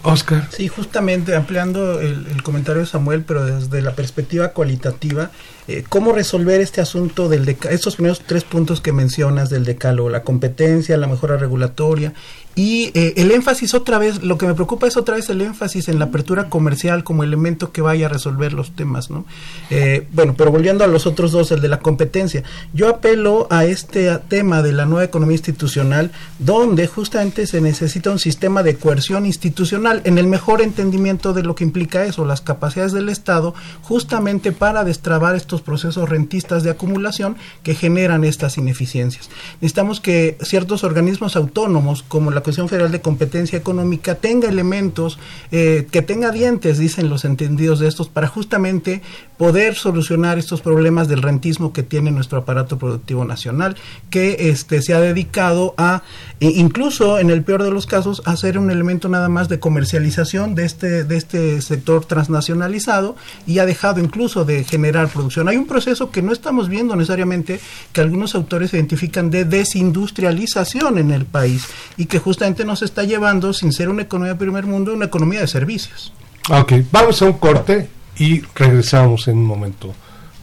[0.02, 0.48] Oscar.
[0.50, 5.30] Sí, justamente ampliando el, el comentario de Samuel, pero desde la perspectiva cualitativa,
[5.68, 10.22] eh, ¿cómo resolver este asunto del estos primeros tres puntos que mencionas del decálogo, la
[10.22, 12.12] competencia, la mejora regulatoria
[12.54, 15.88] y eh, el énfasis otra vez, lo que me preocupa es otra vez el énfasis
[15.88, 19.24] en la apertura comercial como elemento que vaya a resolver los temas, ¿no?
[19.70, 22.42] Eh, bueno, pero volviendo a los otros dos, el de la competencia,
[22.74, 28.18] yo apelo a este tema de la nueva economía institucional, donde justamente se necesita un
[28.18, 32.92] sistema de coerción institucional en el mejor entendimiento de lo que implica eso, las capacidades
[32.92, 39.28] del Estado, justamente para destrabar estos procesos rentistas de acumulación que generan estas ineficiencias.
[39.60, 45.18] Necesitamos que ciertos organismos autónomos, como la Comisión Federal de Competencia Económica, tenga elementos,
[45.50, 49.02] eh, que tenga dientes, dicen los entendidos de estos, para justamente
[49.42, 53.74] poder solucionar estos problemas del rentismo que tiene nuestro aparato productivo nacional,
[54.08, 56.04] que este se ha dedicado a,
[56.38, 59.58] e incluso en el peor de los casos, a ser un elemento nada más de
[59.58, 65.48] comercialización de este, de este sector transnacionalizado y ha dejado incluso de generar producción.
[65.48, 67.58] Hay un proceso que no estamos viendo necesariamente,
[67.92, 73.52] que algunos autores identifican de desindustrialización en el país y que justamente nos está llevando,
[73.52, 76.12] sin ser una economía de primer mundo, una economía de servicios.
[76.48, 79.94] Ok, vamos a un corte y regresamos en un momento,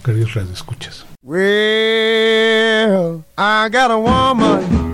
[0.03, 1.05] queridos radioescuchas.
[1.21, 4.93] Well, I got a woman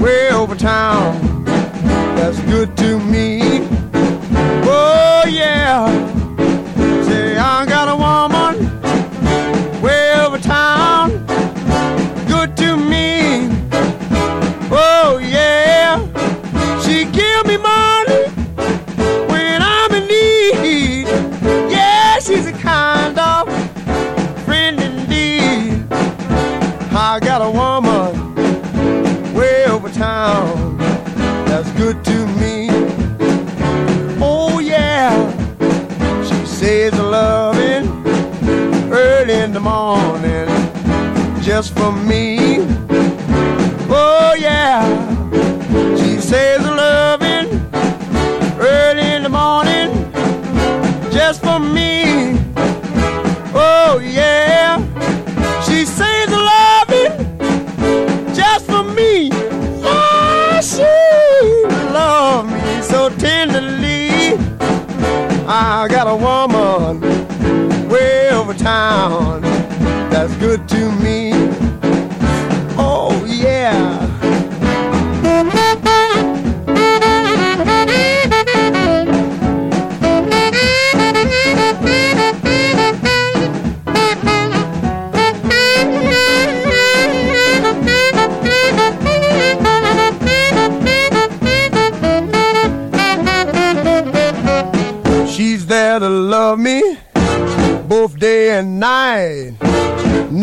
[0.00, 1.44] way over town
[2.16, 3.23] that's good to me.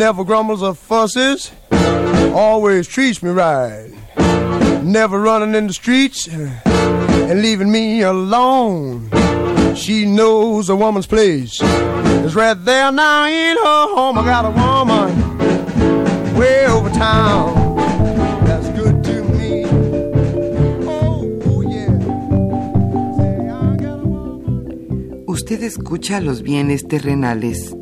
[0.02, 1.52] Never grumbles or fusses,
[2.34, 3.88] always treats me right.
[4.82, 6.50] Never running in the streets uh,
[7.30, 9.08] and leaving me alone.
[9.76, 14.18] She knows a woman's place is right there now in her home.
[14.18, 15.38] I got a woman
[16.36, 17.76] way over town
[18.44, 19.64] that's good to me.
[20.84, 21.22] Oh.
[25.28, 27.81] Usted escucha los bienes terrenales.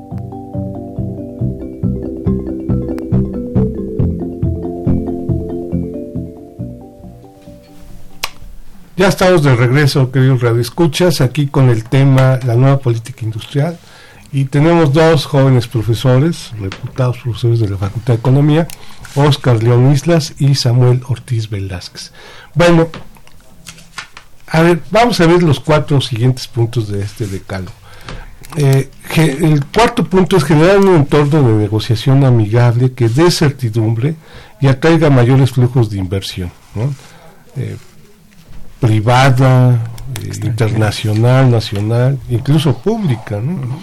[8.97, 13.79] Ya estamos de regreso, queridos radioescuchas, aquí con el tema la nueva política industrial.
[14.33, 18.67] Y tenemos dos jóvenes profesores, reputados profesores de la Facultad de Economía,
[19.15, 22.11] Oscar León Islas y Samuel Ortiz Velázquez.
[22.53, 22.89] Bueno,
[24.47, 27.71] a ver, vamos a ver los cuatro siguientes puntos de este decalo.
[28.57, 34.15] Eh, el cuarto punto es generar un entorno de negociación amigable que dé certidumbre
[34.59, 36.51] y atraiga mayores flujos de inversión.
[36.75, 36.93] ¿no?
[37.55, 37.77] Eh,
[38.81, 39.79] privada,
[40.21, 43.39] eh, internacional, nacional, incluso pública.
[43.39, 43.79] ¿no?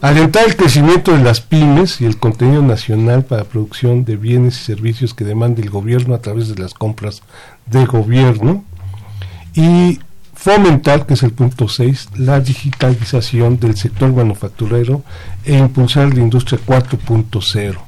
[0.00, 4.64] Alentar el crecimiento de las pymes y el contenido nacional para producción de bienes y
[4.64, 7.22] servicios que demande el gobierno a través de las compras
[7.66, 8.64] de gobierno.
[9.54, 9.98] Y
[10.34, 15.02] fomentar, que es el punto 6, la digitalización del sector manufacturero
[15.44, 17.78] e impulsar la industria 4.0.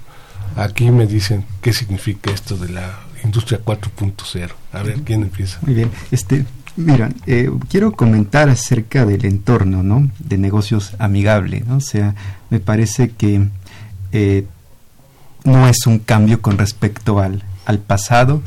[0.56, 4.50] Aquí me dicen qué significa esto de la industria 4.0.
[4.72, 5.58] A ver, ¿quién empieza?
[5.62, 5.90] Muy bien.
[6.10, 6.44] Este,
[6.76, 10.10] mira, eh, quiero comentar acerca del entorno, ¿no?
[10.18, 11.76] De negocios amigable, ¿no?
[11.76, 12.14] O sea,
[12.50, 13.48] me parece que
[14.12, 14.46] eh,
[15.44, 18.42] no es un cambio con respecto al, al pasado.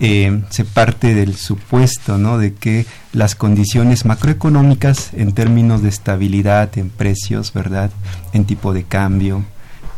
[0.00, 2.38] Eh, se parte del supuesto, ¿no?
[2.38, 7.90] De que las condiciones macroeconómicas en términos de estabilidad en precios, ¿verdad?
[8.32, 9.44] En tipo de cambio,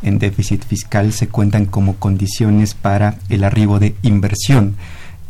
[0.02, 4.76] en déficit fiscal se cuentan como condiciones para el arribo de inversión.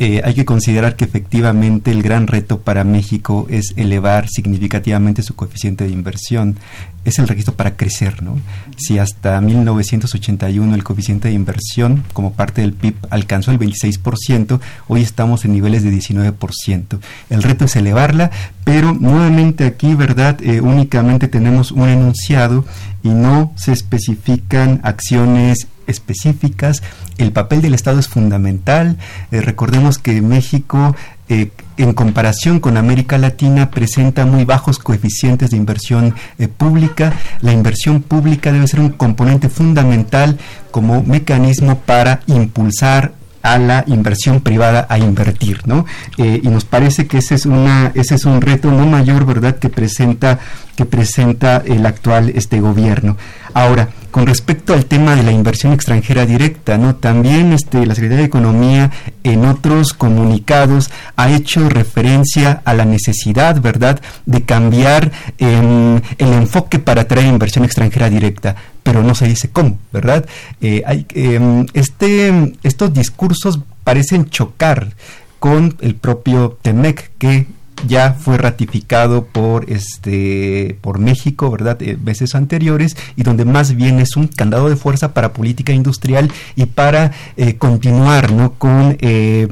[0.02, 5.36] Eh, hay que considerar que efectivamente el gran reto para México es elevar significativamente su
[5.36, 6.56] coeficiente de inversión.
[7.04, 8.38] Es el requisito para crecer, ¿no?
[8.78, 15.02] Si hasta 1981 el coeficiente de inversión como parte del PIB alcanzó el 26%, hoy
[15.02, 16.98] estamos en niveles de 19%.
[17.28, 18.30] El reto es elevarla,
[18.64, 20.40] pero nuevamente aquí, ¿verdad?
[20.40, 22.64] Eh, únicamente tenemos un enunciado
[23.02, 26.82] y no se especifican acciones específicas.
[27.18, 28.96] El papel del Estado es fundamental.
[29.30, 30.96] Eh, recordemos que México,
[31.28, 37.12] eh, en comparación con América Latina, presenta muy bajos coeficientes de inversión eh, pública.
[37.40, 40.38] La inversión pública debe ser un componente fundamental
[40.70, 43.12] como mecanismo para impulsar
[43.42, 45.86] a la inversión privada a invertir, ¿no?
[46.18, 49.58] Y nos parece que ese es una ese es un reto no mayor, ¿verdad?
[49.58, 50.38] Que presenta
[50.76, 53.16] que presenta el actual este gobierno.
[53.54, 56.96] Ahora, con respecto al tema de la inversión extranjera directa, ¿no?
[56.96, 58.90] También este la Secretaría de Economía
[59.22, 66.78] en otros comunicados ha hecho referencia a la necesidad, ¿verdad?, de cambiar em, el enfoque
[66.78, 70.26] para atraer inversión extranjera directa pero no se dice cómo, ¿verdad?
[70.60, 74.94] Eh, hay, eh, este, estos discursos parecen chocar
[75.38, 77.46] con el propio TEMEC que
[77.86, 81.80] ya fue ratificado por este por México, ¿verdad?
[81.82, 86.30] Eh, veces anteriores y donde más bien es un candado de fuerza para política industrial
[86.56, 88.54] y para eh, continuar, ¿no?
[88.54, 89.48] Con eh,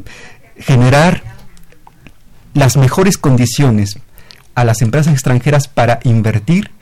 [0.59, 1.23] generar
[2.55, 3.99] las mejores condiciones
[4.55, 6.73] a las empresas extranjeras para invertir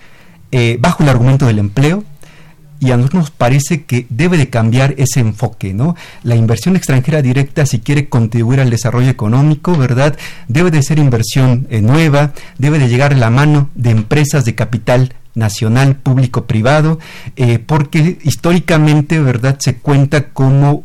[0.52, 2.04] eh, bajo el argumento del empleo,
[2.80, 5.96] y a nosotros nos parece que debe de cambiar ese enfoque, ¿no?
[6.22, 10.16] La inversión extranjera directa, si quiere contribuir al desarrollo económico, ¿verdad?
[10.48, 14.54] Debe de ser inversión eh, nueva, debe de llegar a la mano de empresas de
[14.54, 16.98] capital nacional, público, privado,
[17.36, 20.84] eh, porque históricamente, ¿verdad?, se cuenta como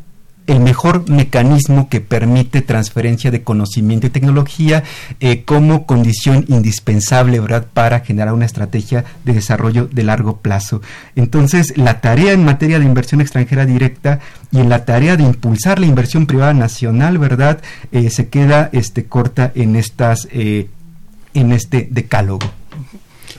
[0.51, 4.83] el mejor mecanismo que permite transferencia de conocimiento y tecnología
[5.19, 7.65] eh, como condición indispensable ¿verdad?
[7.73, 10.81] para generar una estrategia de desarrollo de largo plazo.
[11.15, 14.19] Entonces, la tarea en materia de inversión extranjera directa
[14.51, 17.61] y en la tarea de impulsar la inversión privada nacional, ¿verdad?
[17.91, 20.67] Eh, se queda este, corta en estas eh,
[21.33, 22.60] en este decálogo.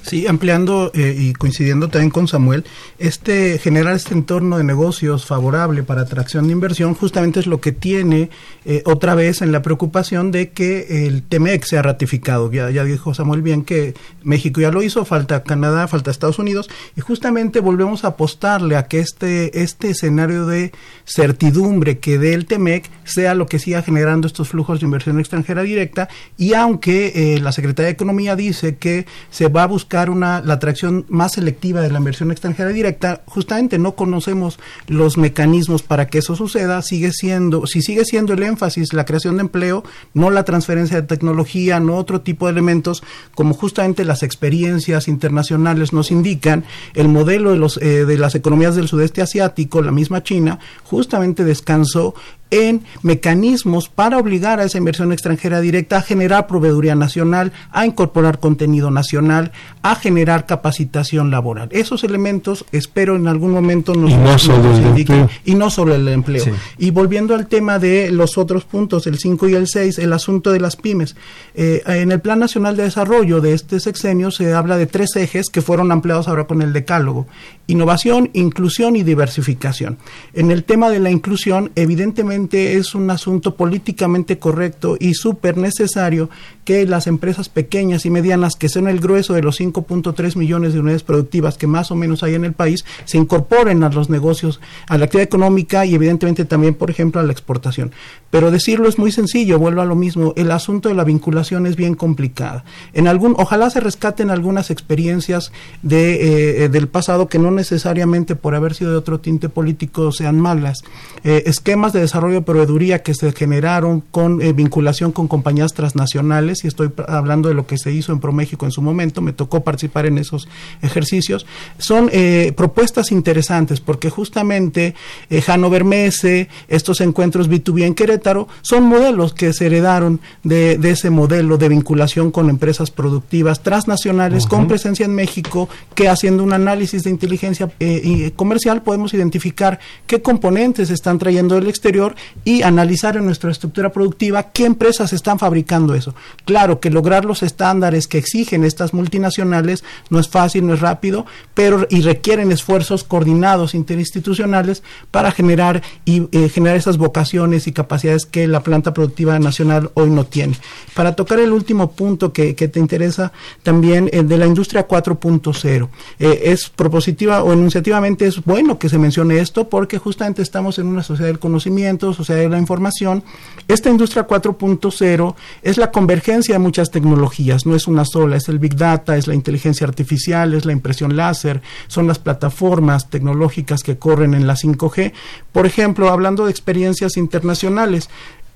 [0.03, 2.65] Sí, ampliando eh, y coincidiendo también con Samuel,
[2.99, 7.71] este generar este entorno de negocios favorable para atracción de inversión justamente es lo que
[7.71, 8.29] tiene
[8.65, 12.51] eh, otra vez en la preocupación de que el TEMEC sea ratificado.
[12.51, 13.95] Ya, dijo Samuel bien que
[14.25, 18.89] México ya lo hizo, falta Canadá, falta Estados Unidos y justamente volvemos a apostarle a
[18.89, 20.73] que este este escenario de
[21.05, 25.63] certidumbre que dé el TEMEC sea lo que siga generando estos flujos de inversión extranjera
[25.63, 30.41] directa y aunque eh, la Secretaría de Economía dice que se va a buscar una
[30.41, 36.07] la atracción más selectiva de la inversión extranjera directa, justamente no conocemos los mecanismos para
[36.07, 39.85] que eso suceda, sigue siendo, si sigue siendo el énfasis la creación de empleo,
[40.15, 43.03] no la transferencia de tecnología, no otro tipo de elementos,
[43.35, 46.65] como justamente las experiencias internacionales nos indican,
[46.95, 51.45] el modelo de los eh, de las economías del sudeste asiático, la misma China, justamente
[51.45, 52.15] descansó
[52.53, 58.39] en mecanismos para obligar a esa inversión extranjera directa a generar proveeduría nacional, a incorporar
[58.39, 61.69] contenido nacional, a generar capacitación laboral.
[61.73, 65.95] Esos elementos espero en algún momento nos, y no solo el indiquen, y no solo
[65.95, 66.45] el empleo.
[66.45, 66.51] Sí.
[66.77, 70.53] Y volviendo al tema de los otros puntos, el 5 y el 6, el asunto
[70.53, 71.17] de las pymes.
[71.55, 75.49] Eh, en el Plan Nacional de Desarrollo de este sexenio se habla de tres ejes
[75.49, 77.27] que fueron ampliados ahora con el decálogo.
[77.67, 79.97] Innovación, inclusión y diversificación.
[80.35, 86.31] En el tema de la inclusión, evidentemente es un asunto políticamente correcto y súper necesario
[86.65, 90.81] que las empresas pequeñas y medianas, que son el grueso de los 5.3 millones de
[90.81, 94.61] unidades productivas que más o menos hay en el país, se incorporen a los negocios,
[94.89, 97.93] a la actividad económica y evidentemente también, por ejemplo, a la exportación.
[98.31, 101.77] Pero decirlo es muy sencillo, vuelvo a lo mismo, el asunto de la vinculación es
[101.77, 102.65] bien complicada.
[102.93, 108.55] En algún, ojalá se rescaten algunas experiencias de, eh, del pasado que no necesariamente por
[108.55, 110.83] haber sido de otro tinte político sean malas.
[111.25, 116.65] Eh, esquemas de desarrollo de proveeduría que se generaron con eh, vinculación con compañías transnacionales,
[116.65, 119.63] y estoy hablando de lo que se hizo en ProMéxico en su momento, me tocó
[119.63, 120.49] participar en esos
[120.83, 121.47] ejercicios,
[121.79, 124.95] son eh, propuestas interesantes porque justamente
[125.31, 130.91] eh, Hannover Messe, estos encuentros B2B en Querétaro, son modelos que se heredaron de, de
[130.91, 136.53] ese modelo de vinculación con empresas productivas transnacionales con presencia en México, que haciendo un
[136.53, 142.15] análisis de inteligencia eh, comercial podemos identificar qué componentes están trayendo del exterior
[142.45, 146.15] y analizar en nuestra estructura productiva qué empresas están fabricando eso.
[146.45, 151.27] Claro que lograr los estándares que exigen estas multinacionales no es fácil, no es rápido,
[151.55, 158.27] pero y requieren esfuerzos coordinados interinstitucionales para generar y eh, generar esas vocaciones y capacidades
[158.27, 160.57] que la planta productiva nacional hoy no tiene.
[160.95, 166.41] Para tocar el último punto que, te interesa también el de la industria 4.0 eh,
[166.45, 171.03] es propositiva o enunciativamente es bueno que se mencione esto porque justamente estamos en una
[171.03, 173.23] sociedad del conocimiento, sociedad de la información.
[173.69, 178.59] Esta industria 4.0 es la convergencia de muchas tecnologías, no es una sola, es el
[178.59, 183.99] Big Data, es la inteligencia artificial, es la impresión láser, son las plataformas tecnológicas que
[183.99, 185.13] corren en la 5G.
[185.53, 188.11] Por ejemplo, hablando de experiencias internacionales,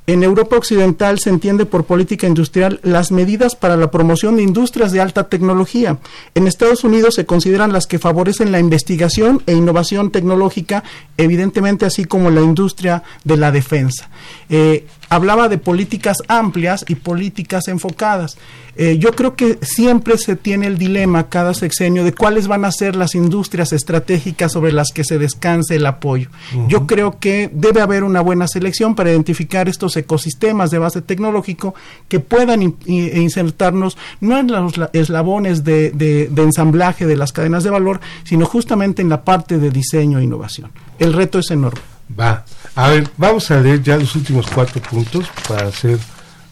[0.07, 4.93] en Europa Occidental se entiende por política industrial las medidas para la promoción de industrias
[4.93, 5.99] de alta tecnología.
[6.35, 10.85] En Estados Unidos se consideran las que favorecen la investigación e innovación tecnológica,
[11.17, 14.09] evidentemente así como la industria de la defensa.
[14.49, 18.37] Eh, hablaba de políticas amplias y políticas enfocadas.
[18.79, 22.71] Eh, yo creo que siempre se tiene el dilema cada sexenio de cuáles van a
[22.73, 26.29] ser las industrias estratégicas sobre las que se descanse el apoyo.
[26.69, 31.75] Yo creo que debe haber una buena selección para identificar estos ecosistemas de base tecnológico
[32.09, 37.17] que puedan in- e insertarnos no en los la- eslabones de, de- de ensamblaje de
[37.17, 40.71] las cadenas de valor, sino justamente en la parte de diseño e innovación.
[40.99, 41.81] El reto es enorme.
[42.09, 42.45] Va.
[42.75, 45.99] A ver, vamos a leer ya los últimos cuatro puntos para hacer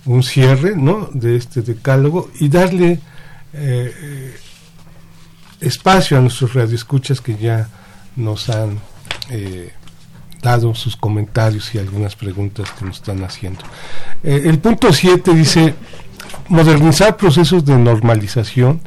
[0.07, 1.09] un cierre, ¿no?
[1.13, 3.01] De este decálogo y darle
[3.53, 4.35] eh,
[5.61, 7.69] espacio a nuestros radioescuchas que ya
[8.17, 8.81] nos han
[9.31, 9.73] eh,
[10.43, 13.61] dado sus comentarios y algunas preguntas que nos están haciendo.
[14.23, 15.75] Eh, el punto 7 dice
[16.49, 18.81] modernizar procesos de normalización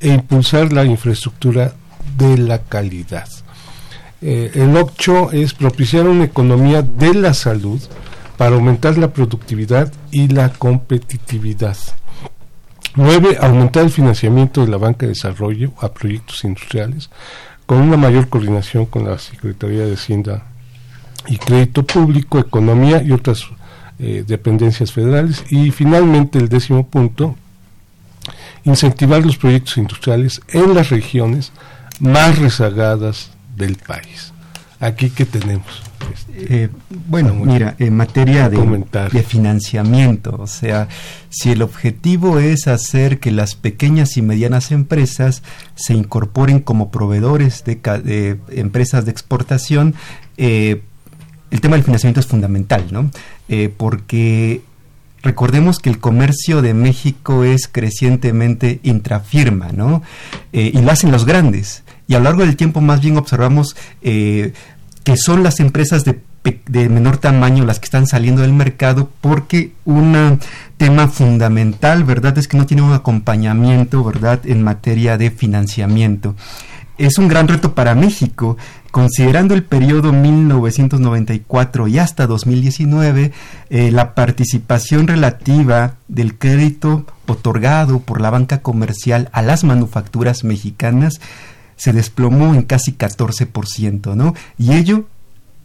[0.00, 1.74] e impulsar la infraestructura
[2.16, 3.28] de la calidad.
[4.26, 7.78] Eh, el 8 es propiciar una economía de la salud
[8.38, 11.76] para aumentar la productividad y la competitividad.
[12.94, 13.36] 9.
[13.38, 17.10] Aumentar el financiamiento de la banca de desarrollo a proyectos industriales
[17.66, 20.46] con una mayor coordinación con la Secretaría de Hacienda
[21.26, 23.44] y Crédito Público, Economía y otras
[23.98, 25.44] eh, dependencias federales.
[25.50, 27.36] Y finalmente el décimo punto,
[28.64, 31.52] incentivar los proyectos industriales en las regiones
[32.00, 34.32] más rezagadas del país.
[34.80, 35.82] Aquí que tenemos.
[36.12, 36.68] Este, Eh,
[37.08, 40.88] bueno, Samuel, mira, en materia de, financiamiento, o sea,
[41.30, 45.42] si el objetivo es hacer que las pequeñas y medianas empresas
[45.76, 49.94] se incorporen como proveedores de, empresas de exportación,
[50.36, 50.82] eh,
[51.50, 53.10] el tema del financiamiento es fundamental, ¿no?
[53.48, 54.62] Eh, porque
[55.22, 60.02] recordemos que el comercio de México es crecientemente intrafirma, ¿no?
[60.52, 61.83] Eh, y lo hacen los grandes.
[62.06, 64.52] Y a lo largo del tiempo más bien observamos eh,
[65.04, 66.20] que son las empresas de,
[66.88, 70.40] menor tamaño las que están saliendo del mercado porque un
[70.76, 72.36] tema fundamental, ¿verdad?
[72.38, 74.40] Es que no tiene un acompañamiento, ¿verdad?
[74.44, 76.34] En materia de financiamiento.
[76.96, 78.56] Es un gran reto para México,
[78.90, 83.32] considerando el periodo 1994 y hasta 2019,
[83.70, 91.20] eh, la participación relativa del crédito otorgado por la banca comercial a las manufacturas mexicanas
[91.76, 94.34] se desplomó en casi 14%, ¿no?
[94.58, 95.06] Y ello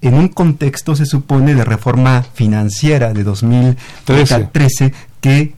[0.02, 5.54] en un contexto, se supone, de reforma financiera de 2013, que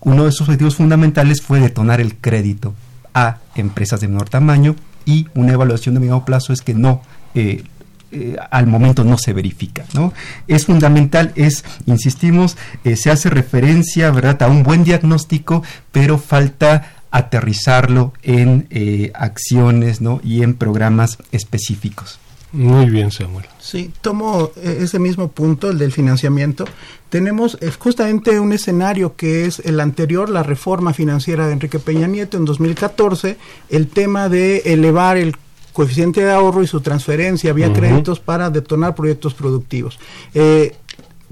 [0.00, 2.74] uno de sus objetivos fundamentales fue detonar el crédito
[3.14, 4.76] a empresas de menor tamaño
[5.06, 7.00] y una evaluación de mediano plazo es que no
[7.34, 7.64] eh,
[8.10, 9.84] eh, al momento no se verifica.
[9.92, 10.12] ¿no?
[10.46, 14.42] Es fundamental, es, insistimos, eh, se hace referencia ¿verdad?
[14.42, 20.20] a un buen diagnóstico, pero falta aterrizarlo en eh, acciones ¿no?
[20.24, 22.18] y en programas específicos.
[22.50, 23.44] Muy bien, Samuel.
[23.60, 26.64] Sí, tomo ese mismo punto, el del financiamiento.
[27.10, 32.38] Tenemos justamente un escenario que es el anterior, la reforma financiera de Enrique Peña Nieto
[32.38, 33.36] en 2014,
[33.68, 35.36] el tema de elevar el
[35.74, 39.98] coeficiente de ahorro y su transferencia vía créditos para detonar proyectos productivos.
[40.34, 40.74] Eh,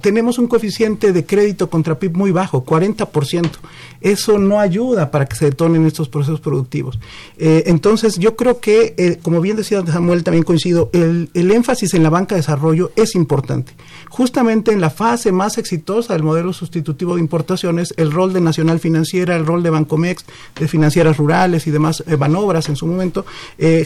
[0.00, 3.50] tenemos un coeficiente de crédito contra PIB muy bajo, 40%
[4.00, 6.98] eso no ayuda para que se detonen estos procesos productivos.
[7.38, 12.02] Eh, entonces, yo creo que, eh, como bien decía Samuel, también coincido, el, énfasis en
[12.02, 13.72] la banca de desarrollo es importante.
[14.08, 18.78] Justamente en la fase más exitosa del modelo sustitutivo de importaciones, el rol de Nacional
[18.78, 20.24] Financiera, el rol de Bancomex,
[20.58, 23.24] de financieras rurales y demás eh, Banobras en su momento,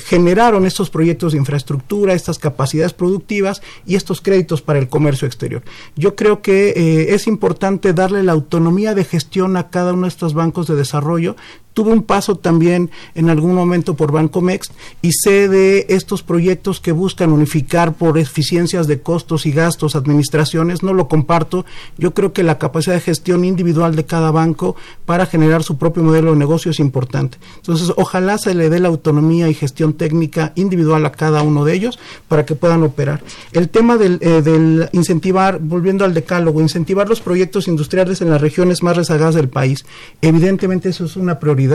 [0.05, 5.63] generaron estos proyectos de infraestructura, estas capacidades productivas y estos créditos para el comercio exterior.
[6.01, 10.67] Yo creo que es importante darle la autonomía de gestión a cada uno nuestros bancos
[10.67, 11.37] de desarrollo
[11.81, 14.71] Tuve un paso también en algún momento por Bancomex
[15.01, 20.83] y sé de estos proyectos que buscan unificar por eficiencias de costos y gastos administraciones.
[20.83, 21.65] No lo comparto.
[21.97, 24.77] Yo creo que la capacidad de gestión individual de cada banco
[25.07, 27.39] para generar su propio modelo de negocio es importante.
[27.57, 31.73] Entonces, ojalá se le dé la autonomía y gestión técnica individual a cada uno de
[31.73, 33.23] ellos para que puedan operar.
[33.53, 38.43] El tema del, eh, del incentivar, volviendo al decálogo, incentivar los proyectos industriales en las
[38.43, 39.87] regiones más rezagadas del país.
[40.21, 41.70] Evidentemente eso es una prioridad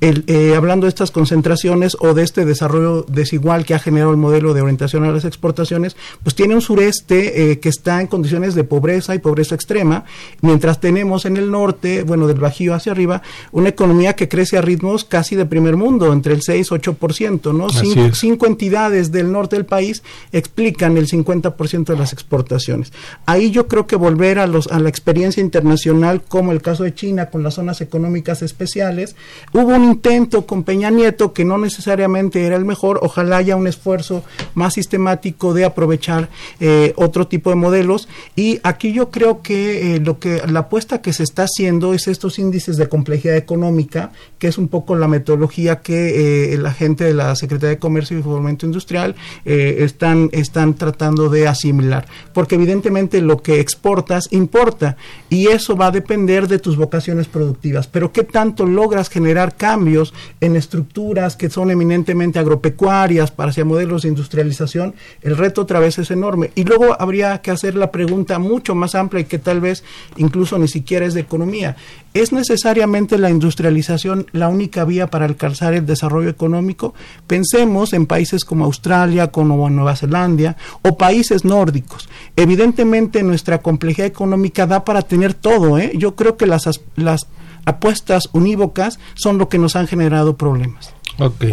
[0.00, 4.16] el, eh, hablando de estas concentraciones o de este desarrollo desigual que ha generado el
[4.16, 8.54] modelo de orientación a las exportaciones, pues tiene un sureste eh, que está en condiciones
[8.54, 10.04] de pobreza y pobreza extrema,
[10.40, 13.22] mientras tenemos en el norte, bueno, del Bajío hacia arriba,
[13.52, 17.54] una economía que crece a ritmos casi de primer mundo, entre el 6 y 8%,
[17.54, 17.68] ¿no?
[17.70, 22.92] Cinco, cinco, entidades del norte del país explican el 50% de las exportaciones.
[23.26, 26.94] Ahí yo creo que volver a, los, a la experiencia internacional, como el caso de
[26.94, 29.16] China con las zonas económicas especiales,
[29.52, 33.66] Hubo un intento con Peña Nieto que no necesariamente era el mejor, ojalá haya un
[33.66, 34.24] esfuerzo
[34.54, 36.28] más sistemático de aprovechar
[36.60, 38.08] eh, otro tipo de modelos.
[38.36, 42.08] Y aquí yo creo que eh, lo que la apuesta que se está haciendo es
[42.08, 47.04] estos índices de complejidad económica, que es un poco la metodología que eh, la gente
[47.04, 49.14] de la Secretaría de Comercio y Fomento Industrial
[49.44, 54.96] están, están tratando de asimilar, porque evidentemente lo que exportas importa
[55.30, 60.14] y eso va a depender de tus vocaciones productivas, pero qué tanto logras generar cambios
[60.40, 65.98] en estructuras que son eminentemente agropecuarias para hacia modelos de industrialización, el reto otra vez
[65.98, 66.52] es enorme.
[66.54, 69.82] Y luego habría que hacer la pregunta mucho más amplia y que tal vez
[70.16, 71.74] incluso ni siquiera es de economía.
[72.14, 76.94] ¿Es necesariamente la industrialización la única vía para alcanzar el desarrollo económico?
[77.26, 82.08] Pensemos en países como Australia, como Nueva Zelanda o países nórdicos.
[82.36, 85.76] Evidentemente nuestra complejidad económica da para tener todo.
[85.78, 85.90] ¿eh?
[85.96, 87.26] Yo creo que las, las
[87.68, 90.94] apuestas unívocas son lo que nos han generado problemas.
[91.18, 91.44] Ok.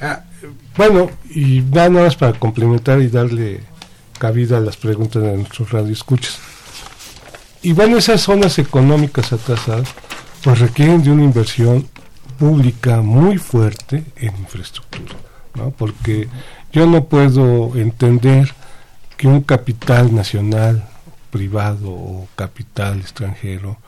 [0.00, 0.24] Ah,
[0.76, 3.60] bueno, y nada más para complementar y darle
[4.18, 6.38] cabida a las preguntas de nuestros radioescuchas.
[7.62, 9.88] Y bueno, esas zonas económicas atrasadas
[10.42, 11.86] pues requieren de una inversión
[12.38, 15.14] pública muy fuerte en infraestructura,
[15.54, 15.70] ¿no?
[15.70, 16.28] Porque
[16.72, 18.52] yo no puedo entender
[19.16, 20.88] que un capital nacional,
[21.30, 23.78] privado o capital extranjero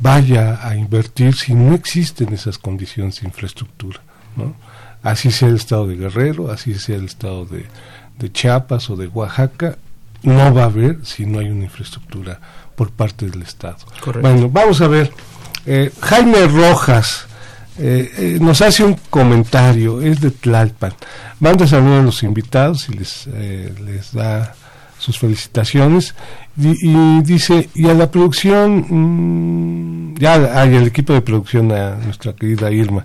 [0.00, 4.00] vaya a invertir si no existen esas condiciones de infraestructura.
[4.36, 4.54] ¿no?
[5.02, 7.66] Así sea el estado de Guerrero, así sea el estado de,
[8.32, 9.76] Chiapas o de Oaxaca,
[10.22, 12.40] no va a haber si no hay una infraestructura
[12.74, 13.76] por parte del Estado.
[14.22, 15.12] Bueno, vamos a ver.
[15.66, 17.26] Eh, Jaime Rojas
[17.78, 20.94] eh, eh, nos hace un comentario, es de Tlalpan.
[21.40, 24.54] Manda saludos a los invitados y les, les da
[25.04, 26.14] sus felicitaciones
[26.56, 32.32] y, dice y a la producción mm, ya hay el equipo de producción a nuestra
[32.32, 33.04] querida Irma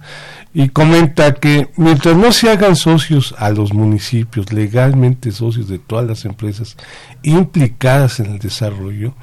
[0.54, 6.08] y comenta que mientras no se hagan socios a los municipios legalmente socios de todas
[6.08, 6.78] las empresas
[7.22, 9.14] implicadas en el desarrollo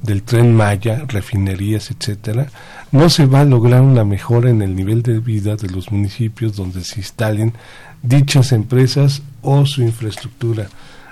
[0.00, 2.46] del tren Maya, refinerías, etcétera,
[2.92, 6.56] no se va a lograr una mejora en el nivel de vida de los municipios
[6.56, 7.52] donde se instalen
[8.02, 10.68] dichas empresas o su infraestructura.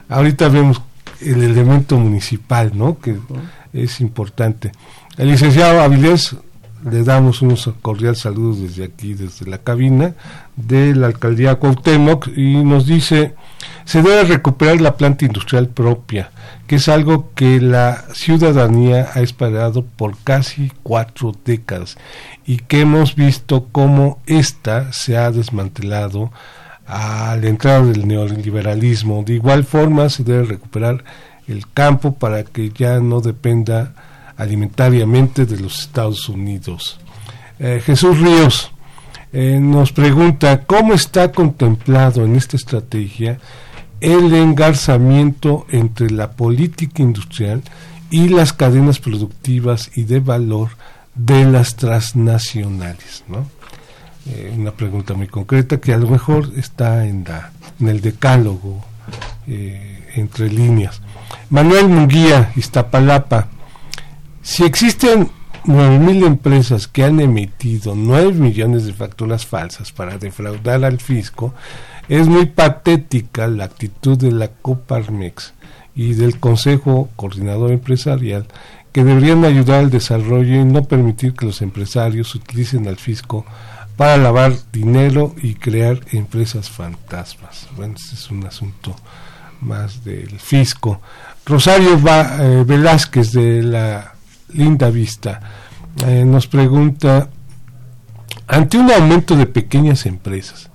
[0.08, 0.82] Ahorita vemos
[1.20, 2.98] el elemento municipal, ¿no?
[2.98, 3.16] Que
[3.72, 4.72] es importante.
[5.16, 6.36] El licenciado Avilés,
[6.88, 10.14] le damos unos cordiales saludos desde aquí, desde la cabina
[10.56, 13.34] de la alcaldía Cuauhtémoc, y nos dice,
[13.84, 16.30] Se debe recuperar la planta industrial propia,
[16.66, 21.98] que es algo que la ciudadanía ha esperado por casi cuatro décadas
[22.46, 26.30] y que hemos visto cómo ésta se ha desmantelado
[26.90, 29.22] al entrar del neoliberalismo.
[29.22, 31.04] De igual forma se debe recuperar
[31.46, 33.94] el campo para que ya no dependa
[34.36, 36.98] alimentariamente de los Estados Unidos.
[37.60, 38.72] Eh, Jesús Ríos
[39.32, 43.38] eh, nos pregunta cómo está contemplado en esta estrategia
[44.00, 47.62] el engarzamiento entre la política industrial
[48.10, 50.70] y las cadenas productivas y de valor
[51.14, 53.46] de las transnacionales, ¿no?
[54.26, 58.84] Eh, una pregunta muy concreta que a lo mejor está en, la, en el decálogo
[60.14, 61.00] entre líneas.
[61.48, 63.48] Manuel Munguía, Iztapalapa,
[64.42, 65.28] si existen
[65.64, 71.54] 9.000 empresas que han emitido 9 millones de facturas falsas para defraudar al fisco,
[72.08, 75.52] es muy patética la actitud de la Coparmex
[75.94, 78.46] y del Consejo Coordinador Empresarial
[78.92, 83.44] que deberían ayudar al desarrollo y no permitir que los empresarios utilicen al fisco
[84.00, 87.68] para lavar dinero y crear empresas fantasmas.
[87.76, 88.96] Bueno, ese es un asunto
[89.60, 91.02] más del fisco.
[91.44, 94.14] Rosario eh, Velázquez de la
[94.54, 95.42] Linda Vista,
[96.06, 97.28] eh, nos pregunta,
[98.46, 100.70] ante un aumento de pequeñas empresas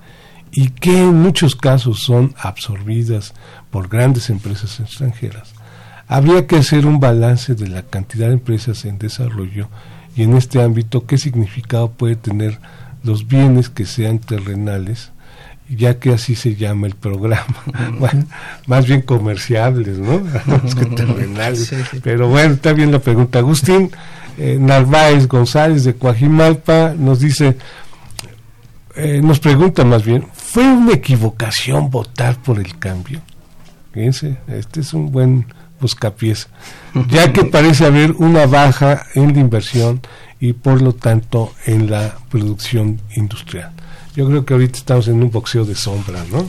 [0.52, 3.34] y que en muchos casos son absorbidas
[3.72, 5.52] por grandes empresas extranjeras,
[6.06, 9.68] habría que hacer un balance de la cantidad de empresas en desarrollo
[10.14, 12.60] y en este ámbito qué significado puede tener
[13.06, 15.12] los bienes que sean terrenales
[15.68, 17.64] ya que así se llama el programa.
[17.98, 18.26] bueno,
[18.66, 20.22] más bien comerciables, ¿no?
[20.78, 21.72] que terrenales.
[22.02, 23.38] Pero bueno, está bien la pregunta.
[23.38, 23.90] Agustín
[24.38, 27.56] eh, Narváez González de Coajimalpa nos dice,
[28.94, 33.20] eh, nos pregunta más bien, ¿fue una equivocación votar por el cambio?
[33.92, 35.46] Fíjense, este es un buen
[35.80, 36.48] buscapiés,
[37.08, 40.00] ya que parece haber una baja en la inversión
[40.40, 43.72] y por lo tanto en la producción industrial.
[44.14, 46.46] Yo creo que ahorita estamos en un boxeo de sombra, ¿no?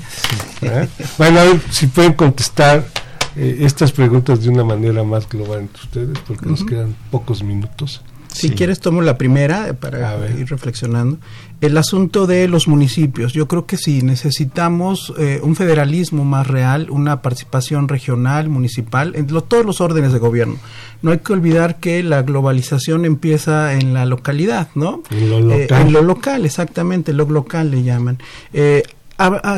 [0.61, 0.87] ¿Eh?
[1.17, 2.87] Bueno, a ver si pueden contestar
[3.35, 8.01] eh, estas preguntas de una manera más global entre ustedes, porque nos quedan pocos minutos.
[8.31, 11.17] Si quieres, tomo la primera para ir reflexionando.
[11.59, 13.33] El asunto de los municipios.
[13.33, 19.25] Yo creo que sí, necesitamos eh, un federalismo más real, una participación regional, municipal, en
[19.25, 20.57] todos los órdenes de gobierno.
[21.01, 25.01] No hay que olvidar que la globalización empieza en la localidad, ¿no?
[25.09, 25.59] En lo local.
[25.59, 28.19] Eh, en lo local, exactamente, lo local le llaman.
[28.53, 28.83] Eh,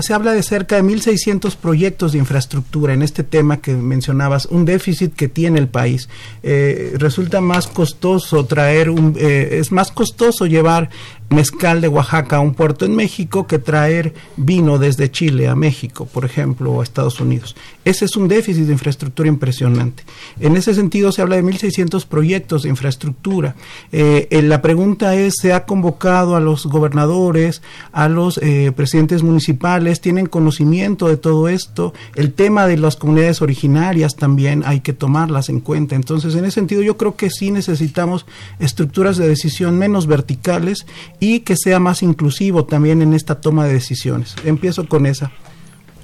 [0.02, 4.66] se habla de cerca de 1.600 proyectos de infraestructura en este tema que mencionabas, un
[4.66, 6.08] déficit que tiene el país.
[6.44, 10.90] Eh, resulta más costoso traer un, eh, es más costoso llevar
[11.30, 16.06] mezcal de Oaxaca a un puerto en México que traer vino desde Chile a México,
[16.06, 17.56] por ejemplo, o a Estados Unidos.
[17.86, 20.04] Ese es un déficit de infraestructura impresionante.
[20.40, 23.56] En ese sentido se habla de 1.600 proyectos de infraestructura.
[23.92, 27.62] Eh, la pregunta es, ¿se ha convocado a los gobernadores,
[27.92, 30.02] a los eh, presidentes municipales?
[30.02, 31.94] ¿Tienen conocimiento de todo esto?
[32.16, 35.96] El tema de las comunidades originarias también hay que tomarlas en cuenta.
[35.96, 38.26] Entonces, en ese sentido, yo creo que sí necesitamos
[38.60, 40.86] estructuras de decisión menos verticales
[41.20, 44.36] y que sea más inclusivo también en esta toma de decisiones.
[44.46, 45.32] Empiezo con esa.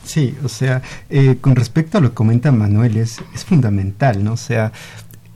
[0.03, 4.33] Sí, o sea, eh, con respecto a lo que comenta Manuel, es, es fundamental, ¿no?
[4.33, 4.71] O sea,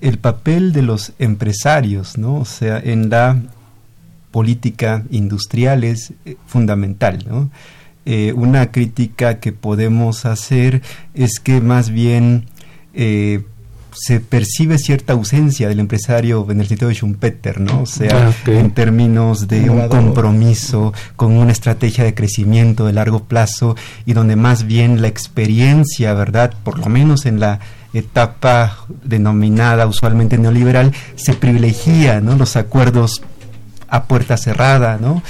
[0.02, 2.36] el papel de los empresarios, ¿no?
[2.36, 3.42] O sea, en la
[4.32, 7.50] política industrial es eh, fundamental, ¿no?
[8.06, 10.82] Eh, una crítica que podemos hacer
[11.14, 12.46] es que más bien
[13.92, 17.82] se percibe cierta ausencia del empresario en el sitio de Schumpeter, ¿no?
[17.82, 23.24] O sea, Ah, en términos de un compromiso con una estrategia de crecimiento de largo
[23.24, 23.76] plazo
[24.06, 26.54] y donde más bien la experiencia, ¿verdad?
[26.64, 27.60] Por lo menos en la
[27.94, 32.36] etapa denominada usualmente neoliberal, se privilegia, ¿no?
[32.36, 33.22] Los acuerdos
[33.90, 35.24] a puerta cerrada, ¿no?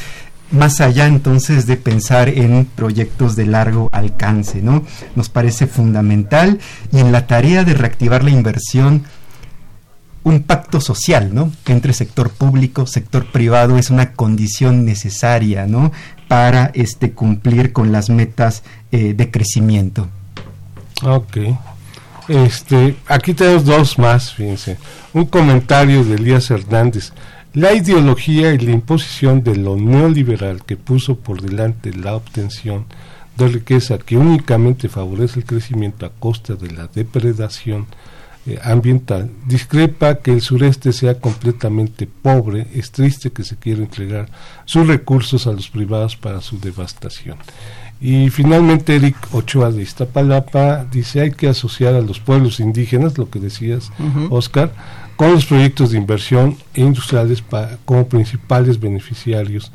[0.51, 4.83] Más allá entonces de pensar en proyectos de largo alcance, ¿no?
[5.15, 6.59] Nos parece fundamental
[6.91, 9.03] y en la tarea de reactivar la inversión
[10.23, 11.51] un pacto social, ¿no?
[11.65, 15.91] Entre sector público, sector privado es una condición necesaria, ¿no?
[16.27, 20.07] Para este cumplir con las metas eh, de crecimiento.
[21.03, 21.37] Ok.
[22.27, 24.77] Este, aquí tenemos dos más, fíjense.
[25.13, 27.11] Un comentario de Elías Hernández.
[27.53, 32.85] La ideología y la imposición de lo neoliberal que puso por delante la obtención
[33.37, 37.87] de riqueza que únicamente favorece el crecimiento a costa de la depredación
[38.45, 44.29] eh, ambiental, discrepa que el sureste sea completamente pobre, es triste que se quiera entregar
[44.65, 47.37] sus recursos a los privados para su devastación.
[48.01, 53.29] Y finalmente Eric Ochoa de Iztapalapa dice hay que asociar a los pueblos indígenas, lo
[53.29, 53.91] que decías
[54.29, 54.71] Oscar,
[55.19, 57.43] con los proyectos de inversión industriales
[57.83, 59.69] como principales beneficiarios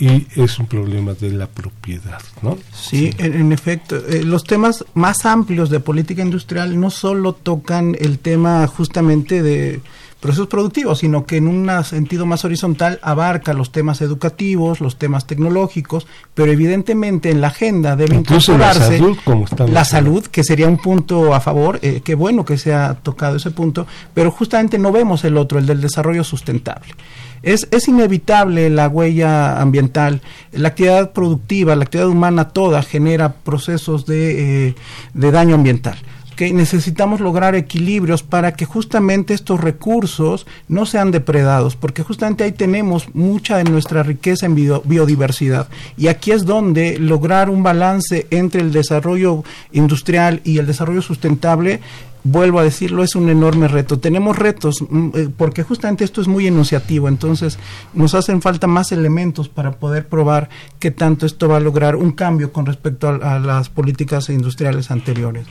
[0.00, 2.56] y es un problema de la propiedad, ¿no?
[2.72, 8.18] Sí, En, efecto, eh, los temas más amplios de política industrial no solo tocan el
[8.18, 9.82] tema justamente de
[10.20, 15.26] procesos productivos, sino que en un sentido más horizontal abarca los temas educativos, los temas
[15.26, 20.66] tecnológicos, pero evidentemente en la agenda debe incorporarse la salud, como la salud, que sería
[20.66, 24.78] un punto a favor, eh, qué bueno que se ha tocado ese punto, pero justamente
[24.78, 26.94] no vemos el otro, el del desarrollo sustentable.
[27.40, 34.06] Es, es inevitable la huella ambiental, la actividad productiva, la actividad humana toda genera procesos
[34.06, 34.74] de, eh,
[35.14, 35.98] de daño ambiental
[36.38, 42.52] que necesitamos lograr equilibrios para que justamente estos recursos no sean depredados, porque justamente ahí
[42.52, 45.66] tenemos mucha de nuestra riqueza en biodiversidad.
[45.96, 51.80] Y aquí es donde lograr un balance entre el desarrollo industrial y el desarrollo sustentable
[52.22, 53.98] vuelvo a decirlo, es un enorme reto.
[53.98, 57.58] Tenemos retos mm, eh, porque justamente esto es muy enunciativo, entonces
[57.94, 62.12] nos hacen falta más elementos para poder probar que tanto esto va a lograr un
[62.12, 65.46] cambio con respecto a, las políticas industriales anteriores.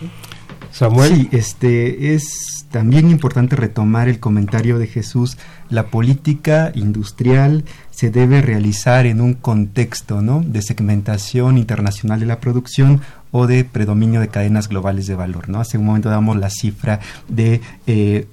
[0.71, 1.15] Samuel.
[1.15, 5.37] Sí, este es también importante retomar el comentario de Jesús.
[5.69, 10.41] La política industrial se debe realizar en un contexto ¿no?
[10.41, 13.01] de segmentación internacional de la producción
[13.31, 15.49] o de predominio de cadenas globales de valor.
[15.49, 15.59] ¿no?
[15.59, 18.27] Hace un momento damos la cifra de eh,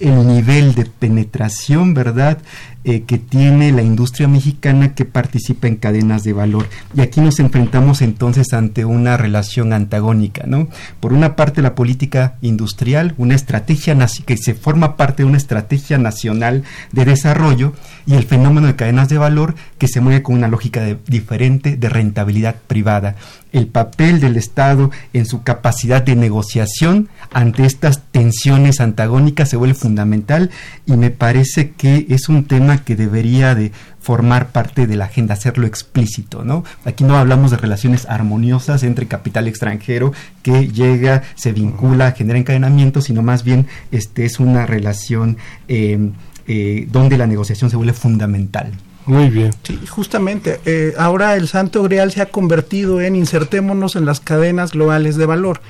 [0.00, 2.38] el nivel de penetración, ¿verdad?,
[2.84, 6.66] eh, que tiene la industria mexicana que participa en cadenas de valor.
[6.94, 10.68] Y aquí nos enfrentamos entonces ante una relación antagónica, ¿no?
[11.00, 15.98] Por una parte la política industrial, una estrategia que se forma parte de una estrategia
[15.98, 17.72] nacional de desarrollo
[18.06, 21.88] y el fenómeno de cadenas de valor que se mueve con una lógica diferente de
[21.88, 23.16] rentabilidad privada.
[23.52, 29.74] El papel del Estado en su capacidad de negociación ante estas tensiones antagónicas se vuelve
[29.74, 30.50] fundamental
[30.86, 35.34] y me parece que es un tema que debería de formar parte de la agenda,
[35.34, 36.64] hacerlo explícito, ¿no?
[36.84, 40.12] Aquí no hablamos de relaciones armoniosas entre capital extranjero
[40.42, 45.36] que llega, se vincula, genera encadenamiento, sino más bien este es una relación
[45.68, 46.12] em,
[46.46, 48.72] eh, donde la negociación se vuelve fundamental.
[49.06, 49.50] Muy bien.
[49.62, 54.72] Sí, justamente, eh, ahora el Santo Grial se ha convertido en insertémonos en las cadenas
[54.72, 55.60] globales de valor.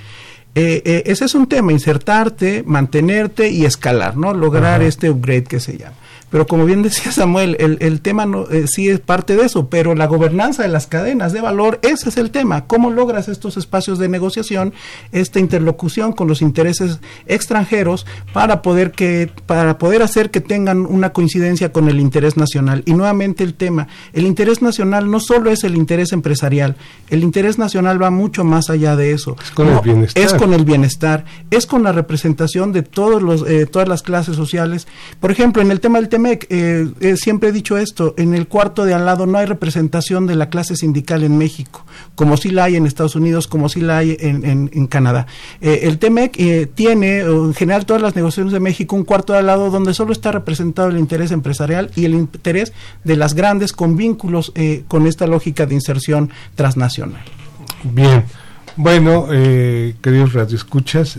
[0.55, 4.35] Eh, ese es un tema, insertarte, mantenerte y escalar, ¿no?
[4.35, 5.95] Lograr este upgrade que se llama.
[6.31, 9.69] Pero como bien decía Samuel, el, el tema no, eh, sí es parte de eso,
[9.69, 12.67] pero la gobernanza de las cadenas de valor, ese es el tema.
[12.67, 14.73] ¿Cómo logras estos espacios de negociación,
[15.11, 21.13] esta interlocución con los intereses extranjeros para poder, que, para poder hacer que tengan una
[21.13, 22.85] coincidencia con el interés nacional?
[22.87, 26.77] Y nuevamente el tema, el interés nacional no solo es el interés empresarial,
[27.09, 29.37] el interés nacional va mucho más allá de eso.
[29.43, 30.23] Es con el bienestar.
[30.23, 34.37] Es con el bienestar, es con la representación de todos los, eh, todas las clases
[34.37, 34.89] sociales.
[35.21, 38.49] Por ejemplo, en el tema del tema eh, eh, siempre he dicho esto, en el
[38.49, 41.85] cuarto de al lado no hay representación de la clase sindical en México,
[42.15, 45.27] como sí la hay en Estados Unidos, como sí la hay en, Canadá.
[45.61, 49.41] Eh, el TEMEC eh, tiene, en general todas las negociaciones de México, un cuarto de
[49.41, 52.73] al lado donde solo está representado el interés empresarial y el interés
[53.05, 54.55] de las grandes con vínculos
[54.89, 57.21] con esta lógica de inserción transnacional.
[57.85, 58.25] Bien,
[58.77, 61.19] bueno, queridos radioescuchas,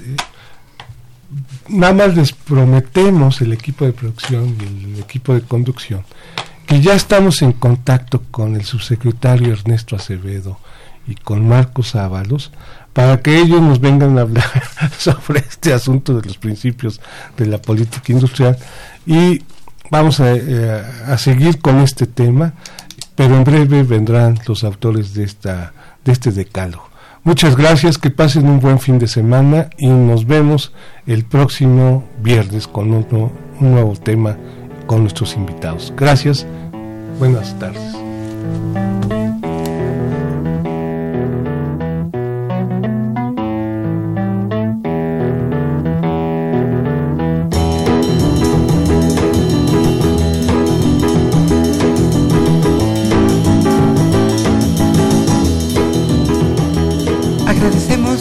[1.70, 6.04] nada más les prometemos el equipo de producción y el equipo de conducción
[6.72, 10.58] que ya estamos en contacto con el subsecretario Ernesto Acevedo
[11.06, 12.52] y con Marcos Ábalos
[12.94, 14.64] para que ellos nos vengan a hablar
[14.98, 17.02] sobre este asunto de los principios
[17.36, 18.58] de la política industrial.
[19.06, 19.44] Y
[19.90, 22.54] vamos a, eh, a seguir con este tema
[23.16, 25.74] pero en breve vendrán los autores de esta
[26.06, 26.91] de este decálogo
[27.24, 30.74] Muchas gracias, que pasen un buen fin de semana y nos vemos
[31.06, 34.38] el próximo viernes con otro, un nuevo tema
[34.88, 35.94] con nuestros invitados.
[35.96, 36.48] Gracias,
[37.20, 37.96] buenas tardes.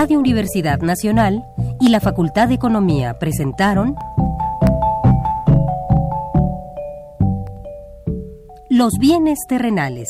[0.00, 1.44] Radio Universidad Nacional
[1.78, 3.96] y la Facultad de Economía presentaron
[8.70, 10.08] Los bienes terrenales.